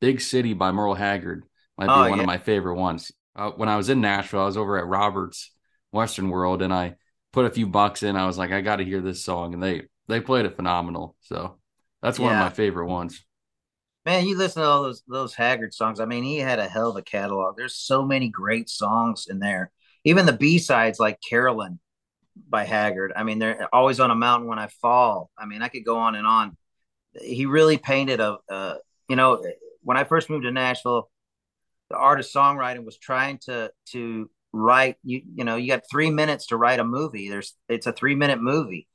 Big 0.00 0.20
City 0.20 0.54
by 0.54 0.70
Merle 0.70 0.94
Haggard. 0.94 1.44
Might 1.76 1.86
be 1.86 1.92
oh, 1.92 2.08
one 2.10 2.18
yeah. 2.18 2.20
of 2.20 2.26
my 2.26 2.38
favorite 2.38 2.76
ones. 2.76 3.10
Uh, 3.34 3.50
when 3.50 3.68
I 3.68 3.76
was 3.76 3.88
in 3.88 4.00
Nashville, 4.00 4.42
I 4.42 4.46
was 4.46 4.56
over 4.56 4.78
at 4.78 4.86
Roberts 4.86 5.50
Western 5.90 6.30
World, 6.30 6.62
and 6.62 6.72
I 6.72 6.94
put 7.32 7.46
a 7.46 7.50
few 7.50 7.66
bucks 7.66 8.04
in. 8.04 8.14
I 8.14 8.26
was 8.26 8.38
like, 8.38 8.52
I 8.52 8.60
got 8.60 8.76
to 8.76 8.84
hear 8.84 9.00
this 9.00 9.24
song, 9.24 9.54
and 9.54 9.62
they 9.62 9.82
they 10.08 10.20
played 10.20 10.46
it 10.46 10.56
phenomenal. 10.56 11.16
So 11.20 11.56
that's 12.02 12.18
one 12.18 12.32
yeah. 12.32 12.44
of 12.44 12.50
my 12.50 12.54
favorite 12.54 12.86
ones. 12.86 13.24
Man, 14.04 14.26
you 14.26 14.36
listen 14.36 14.62
to 14.62 14.68
all 14.68 14.82
those 14.82 15.02
those 15.08 15.34
Haggard 15.34 15.72
songs. 15.72 16.00
I 16.00 16.04
mean, 16.04 16.24
he 16.24 16.36
had 16.36 16.58
a 16.58 16.68
hell 16.68 16.90
of 16.90 16.96
a 16.96 17.02
catalog. 17.02 17.56
There's 17.56 17.76
so 17.76 18.04
many 18.04 18.28
great 18.28 18.68
songs 18.68 19.26
in 19.28 19.38
there. 19.38 19.70
Even 20.04 20.26
the 20.26 20.34
B 20.34 20.58
sides 20.58 21.00
like 21.00 21.18
Carolyn 21.26 21.78
by 22.48 22.64
Haggard. 22.64 23.12
I 23.16 23.22
mean, 23.22 23.38
they're 23.38 23.68
always 23.74 24.00
on 24.00 24.10
a 24.10 24.14
mountain 24.14 24.48
when 24.48 24.58
I 24.58 24.66
fall. 24.66 25.30
I 25.38 25.46
mean, 25.46 25.62
I 25.62 25.68
could 25.68 25.84
go 25.84 25.96
on 25.96 26.14
and 26.14 26.26
on 26.26 26.56
he 27.20 27.46
really 27.46 27.78
painted 27.78 28.20
a, 28.20 28.38
uh, 28.48 28.74
you 29.08 29.16
know, 29.16 29.42
when 29.82 29.96
I 29.96 30.04
first 30.04 30.30
moved 30.30 30.44
to 30.44 30.50
Nashville, 30.50 31.10
the 31.90 31.96
art 31.96 32.20
of 32.20 32.26
songwriting 32.26 32.84
was 32.84 32.98
trying 32.98 33.38
to 33.46 33.70
to 33.90 34.30
write. 34.52 34.96
You 35.04 35.22
you 35.34 35.44
know, 35.44 35.56
you 35.56 35.68
got 35.68 35.82
three 35.90 36.10
minutes 36.10 36.46
to 36.46 36.56
write 36.56 36.80
a 36.80 36.84
movie. 36.84 37.28
There's 37.28 37.54
it's 37.68 37.86
a 37.86 37.92
three 37.92 38.14
minute 38.14 38.40
movie, 38.40 38.88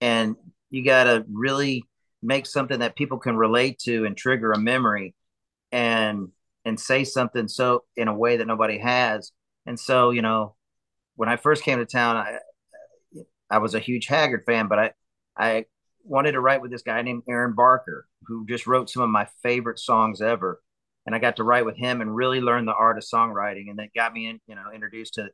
and 0.00 0.36
you 0.70 0.84
got 0.84 1.04
to 1.04 1.24
really 1.30 1.84
make 2.22 2.46
something 2.46 2.80
that 2.80 2.96
people 2.96 3.18
can 3.18 3.36
relate 3.36 3.78
to 3.80 4.04
and 4.04 4.16
trigger 4.16 4.52
a 4.52 4.58
memory, 4.58 5.14
and 5.72 6.28
and 6.64 6.80
say 6.80 7.04
something 7.04 7.48
so 7.48 7.84
in 7.96 8.08
a 8.08 8.14
way 8.16 8.38
that 8.38 8.46
nobody 8.46 8.78
has. 8.78 9.32
And 9.66 9.78
so, 9.78 10.10
you 10.10 10.22
know, 10.22 10.56
when 11.14 11.28
I 11.28 11.36
first 11.36 11.62
came 11.62 11.78
to 11.78 11.86
town, 11.86 12.16
I 12.16 12.38
I 13.50 13.58
was 13.58 13.74
a 13.74 13.80
huge 13.80 14.06
Haggard 14.06 14.44
fan, 14.46 14.68
but 14.68 14.78
I 14.78 14.92
I 15.36 15.64
wanted 16.04 16.32
to 16.32 16.40
write 16.40 16.62
with 16.62 16.70
this 16.70 16.82
guy 16.82 17.02
named 17.02 17.22
Aaron 17.28 17.54
Barker, 17.54 18.06
who 18.26 18.46
just 18.46 18.66
wrote 18.66 18.90
some 18.90 19.02
of 19.02 19.10
my 19.10 19.26
favorite 19.42 19.78
songs 19.78 20.20
ever. 20.20 20.60
And 21.04 21.14
I 21.14 21.20
got 21.20 21.36
to 21.36 21.44
write 21.44 21.64
with 21.64 21.76
him 21.76 22.00
and 22.00 22.14
really 22.14 22.40
learn 22.40 22.64
the 22.64 22.74
art 22.74 22.98
of 22.98 23.04
songwriting. 23.04 23.70
And 23.70 23.78
that 23.78 23.94
got 23.94 24.12
me 24.12 24.26
in, 24.26 24.40
you 24.48 24.56
know, 24.56 24.72
introduced 24.74 25.14
to 25.14 25.28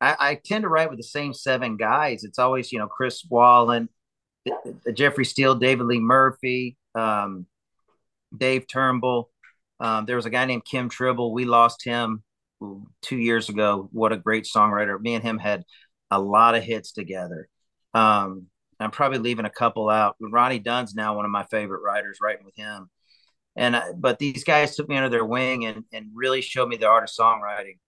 I, 0.00 0.16
I 0.18 0.34
tend 0.34 0.62
to 0.62 0.68
write 0.68 0.90
with 0.90 0.98
the 0.98 1.04
same 1.04 1.34
seven 1.34 1.76
guys. 1.76 2.24
It's 2.24 2.38
always, 2.38 2.72
you 2.72 2.78
know, 2.78 2.86
Chris 2.86 3.24
Wallin, 3.28 3.88
Jeffrey 4.94 5.24
Steele, 5.24 5.54
David 5.54 5.84
Lee 5.84 6.00
Murphy, 6.00 6.76
um, 6.94 7.46
Dave 8.36 8.66
Turnbull, 8.66 9.30
Um, 9.80 10.04
there 10.04 10.16
was 10.16 10.26
a 10.26 10.30
guy 10.30 10.44
named 10.44 10.64
Kim 10.64 10.88
Tribble. 10.88 11.32
We 11.32 11.44
lost 11.46 11.84
him 11.84 12.22
two 13.02 13.16
years 13.16 13.48
ago. 13.48 13.88
What 13.92 14.12
a 14.12 14.18
great 14.18 14.44
songwriter. 14.44 15.00
Me 15.00 15.14
and 15.14 15.24
him 15.24 15.38
had 15.38 15.64
a 16.10 16.20
lot 16.20 16.54
of 16.54 16.62
hits 16.62 16.92
together. 16.92 17.48
Um, 17.94 18.46
I'm 18.78 18.90
probably 18.90 19.18
leaving 19.18 19.46
a 19.46 19.50
couple 19.50 19.88
out. 19.88 20.16
Ronnie 20.20 20.58
Dunn's 20.58 20.94
now 20.94 21.16
one 21.16 21.24
of 21.24 21.30
my 21.30 21.44
favorite 21.44 21.82
writers, 21.82 22.18
writing 22.22 22.44
with 22.44 22.56
him. 22.56 22.90
And 23.56 23.74
uh, 23.76 23.92
but 23.96 24.18
these 24.18 24.44
guys 24.44 24.76
took 24.76 24.88
me 24.88 24.96
under 24.96 25.08
their 25.08 25.24
wing 25.24 25.66
and 25.66 25.84
and 25.92 26.06
really 26.14 26.40
showed 26.40 26.68
me 26.68 26.76
the 26.76 26.86
art 26.86 27.02
of 27.02 27.10
songwriting, 27.10 27.78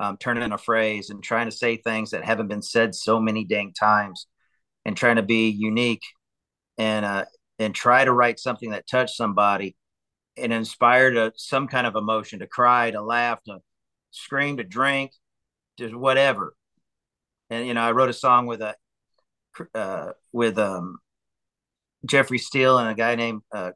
um, 0.00 0.16
turning 0.16 0.50
a 0.50 0.58
phrase 0.58 1.10
and 1.10 1.22
trying 1.22 1.46
to 1.48 1.54
say 1.54 1.76
things 1.76 2.10
that 2.10 2.24
haven't 2.24 2.48
been 2.48 2.62
said 2.62 2.94
so 2.94 3.20
many 3.20 3.44
dang 3.44 3.74
times, 3.74 4.26
and 4.86 4.96
trying 4.96 5.16
to 5.16 5.22
be 5.22 5.50
unique, 5.50 6.02
and 6.78 7.04
uh, 7.04 7.26
and 7.58 7.74
try 7.74 8.04
to 8.04 8.12
write 8.12 8.38
something 8.40 8.70
that 8.70 8.88
touched 8.88 9.14
somebody, 9.14 9.76
and 10.38 10.54
inspired 10.54 11.18
a, 11.18 11.32
some 11.36 11.68
kind 11.68 11.86
of 11.86 11.96
emotion 11.96 12.38
to 12.38 12.46
cry, 12.46 12.90
to 12.90 13.02
laugh, 13.02 13.42
to 13.44 13.58
scream, 14.10 14.56
to 14.56 14.64
drink, 14.64 15.12
to 15.76 15.94
whatever. 15.98 16.54
And 17.50 17.66
you 17.66 17.74
know, 17.74 17.82
I 17.82 17.92
wrote 17.92 18.08
a 18.08 18.14
song 18.14 18.46
with 18.46 18.62
a 18.62 18.74
uh, 19.74 20.12
with 20.32 20.58
um, 20.58 20.96
Jeffrey 22.06 22.38
Steele 22.38 22.78
and 22.78 22.88
a 22.88 22.94
guy 22.94 23.16
named 23.16 23.42
uh, 23.52 23.72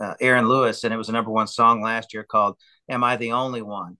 uh, 0.00 0.14
Aaron 0.20 0.48
Lewis, 0.48 0.82
and 0.82 0.92
it 0.92 0.96
was 0.96 1.08
a 1.08 1.12
number 1.12 1.30
one 1.30 1.46
song 1.46 1.82
last 1.82 2.12
year 2.12 2.24
called 2.24 2.56
"Am 2.88 3.04
I 3.04 3.14
the 3.14 3.30
Only 3.30 3.62
One?" 3.62 3.96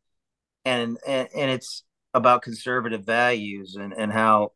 And 0.68 0.98
and, 1.06 1.28
and 1.34 1.50
it's 1.50 1.84
about 2.14 2.42
conservative 2.42 3.04
values 3.04 3.76
and 3.76 3.92
and 3.94 4.12
how 4.12 4.52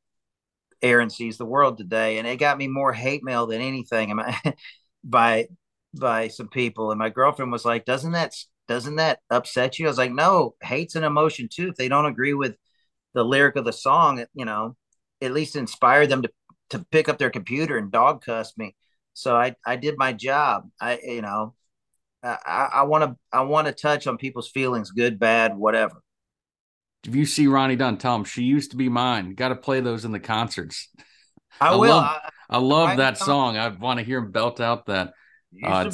Aaron 0.82 1.10
sees 1.10 1.38
the 1.38 1.46
world 1.46 1.78
today. 1.78 2.18
And 2.18 2.26
it 2.26 2.38
got 2.38 2.58
me 2.58 2.68
more 2.68 2.92
hate 2.92 3.24
mail 3.24 3.46
than 3.46 3.60
anything. 3.60 4.18
by 5.04 5.48
by 5.98 6.28
some 6.28 6.48
people, 6.48 6.90
and 6.90 6.98
my 6.98 7.10
girlfriend 7.10 7.52
was 7.52 7.64
like, 7.64 7.84
"Doesn't 7.84 8.12
that 8.12 8.34
doesn't 8.68 8.96
that 8.96 9.20
upset 9.30 9.78
you?" 9.78 9.86
I 9.86 9.90
was 9.90 9.98
like, 9.98 10.12
"No, 10.12 10.54
hate's 10.62 10.96
an 10.96 11.04
emotion 11.04 11.48
too. 11.52 11.68
If 11.70 11.76
they 11.76 11.88
don't 11.88 12.06
agree 12.06 12.34
with 12.34 12.56
the 13.14 13.24
lyric 13.24 13.56
of 13.56 13.64
the 13.66 13.72
song, 13.72 14.24
you 14.34 14.44
know, 14.46 14.76
at 15.22 15.32
least 15.32 15.56
inspire 15.56 16.06
them 16.06 16.22
to 16.22 16.30
to 16.70 16.86
pick 16.92 17.08
up 17.08 17.18
their 17.18 17.30
computer 17.30 17.78
and 17.78 17.92
dog 17.92 18.24
cuss 18.24 18.56
me." 18.58 18.76
So 19.14 19.36
I 19.36 19.56
I 19.66 19.76
did 19.76 19.96
my 19.98 20.12
job. 20.12 20.70
I 20.80 20.98
you 21.04 21.22
know 21.22 21.54
I 22.22 22.84
want 22.84 23.04
to 23.04 23.16
I 23.32 23.42
want 23.42 23.66
to 23.66 23.72
touch 23.72 24.06
on 24.06 24.16
people's 24.16 24.50
feelings, 24.50 24.90
good, 24.92 25.18
bad, 25.18 25.56
whatever. 25.56 26.01
If 27.06 27.14
you 27.16 27.26
see 27.26 27.46
Ronnie 27.48 27.76
Dunn, 27.76 27.98
tell 27.98 28.14
him 28.14 28.24
she 28.24 28.42
used 28.42 28.70
to 28.70 28.76
be 28.76 28.88
mine. 28.88 29.34
Got 29.34 29.48
to 29.48 29.56
play 29.56 29.80
those 29.80 30.04
in 30.04 30.12
the 30.12 30.20
concerts. 30.20 30.88
I, 31.60 31.68
I 31.68 31.76
will. 31.76 31.90
Love, 31.90 32.04
I, 32.04 32.30
I 32.50 32.58
love 32.58 32.88
I, 32.90 32.96
that 32.96 33.18
song. 33.18 33.56
I 33.56 33.68
want 33.68 33.98
to 33.98 34.04
hear 34.04 34.18
him 34.18 34.30
belt 34.30 34.60
out 34.60 34.86
that. 34.86 35.12
Uh, 35.62 35.84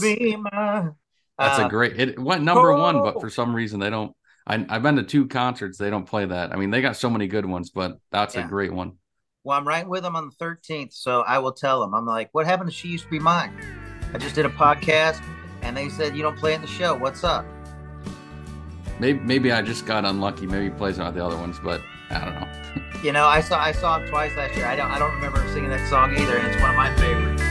that's 1.38 1.58
uh, 1.58 1.66
a 1.66 1.68
great. 1.68 1.98
It 1.98 2.18
went 2.18 2.42
number 2.42 2.72
oh. 2.72 2.82
one, 2.82 3.02
but 3.02 3.20
for 3.20 3.30
some 3.30 3.54
reason 3.54 3.80
they 3.80 3.90
don't. 3.90 4.14
I, 4.46 4.64
I've 4.68 4.82
been 4.82 4.96
to 4.96 5.02
two 5.02 5.28
concerts. 5.28 5.78
They 5.78 5.90
don't 5.90 6.06
play 6.06 6.26
that. 6.26 6.52
I 6.52 6.56
mean, 6.56 6.70
they 6.70 6.80
got 6.80 6.96
so 6.96 7.10
many 7.10 7.26
good 7.26 7.46
ones, 7.46 7.70
but 7.70 7.98
that's 8.10 8.34
yeah. 8.34 8.44
a 8.44 8.48
great 8.48 8.72
one. 8.72 8.92
Well, 9.44 9.56
I'm 9.56 9.66
right 9.66 9.88
with 9.88 10.02
them 10.02 10.16
on 10.16 10.30
the 10.30 10.44
13th, 10.44 10.92
so 10.92 11.20
I 11.20 11.38
will 11.38 11.52
tell 11.52 11.80
them. 11.80 11.94
I'm 11.94 12.06
like, 12.06 12.28
what 12.32 12.44
happened 12.44 12.70
to 12.70 12.74
She 12.74 12.88
Used 12.88 13.04
to 13.04 13.10
Be 13.10 13.18
Mine? 13.18 13.52
I 14.12 14.18
just 14.18 14.34
did 14.34 14.46
a 14.46 14.50
podcast, 14.50 15.22
and 15.62 15.76
they 15.76 15.88
said 15.88 16.16
you 16.16 16.22
don't 16.22 16.36
play 16.36 16.54
in 16.54 16.60
the 16.60 16.66
show. 16.66 16.96
What's 16.96 17.24
up? 17.24 17.46
Maybe 19.00 19.18
maybe 19.20 19.52
I 19.52 19.62
just 19.62 19.86
got 19.86 20.04
unlucky. 20.04 20.46
Maybe 20.46 20.64
he 20.64 20.70
plays 20.70 20.98
on 20.98 21.14
the 21.14 21.24
other 21.24 21.36
ones, 21.36 21.58
but 21.62 21.80
I 22.10 22.24
don't 22.24 22.34
know. 22.34 22.48
you 23.02 23.12
know, 23.12 23.26
I 23.26 23.40
saw 23.40 23.60
I 23.60 23.72
saw 23.72 23.98
him 23.98 24.08
twice 24.08 24.36
last 24.36 24.56
year. 24.56 24.66
I 24.66 24.76
don't 24.76 24.90
I 24.90 24.98
don't 24.98 25.14
remember 25.14 25.46
singing 25.52 25.70
that 25.70 25.88
song 25.88 26.16
either, 26.16 26.36
and 26.36 26.48
it's 26.48 26.60
one 26.60 26.70
of 26.70 26.76
my 26.76 26.94
favorites. 26.96 27.42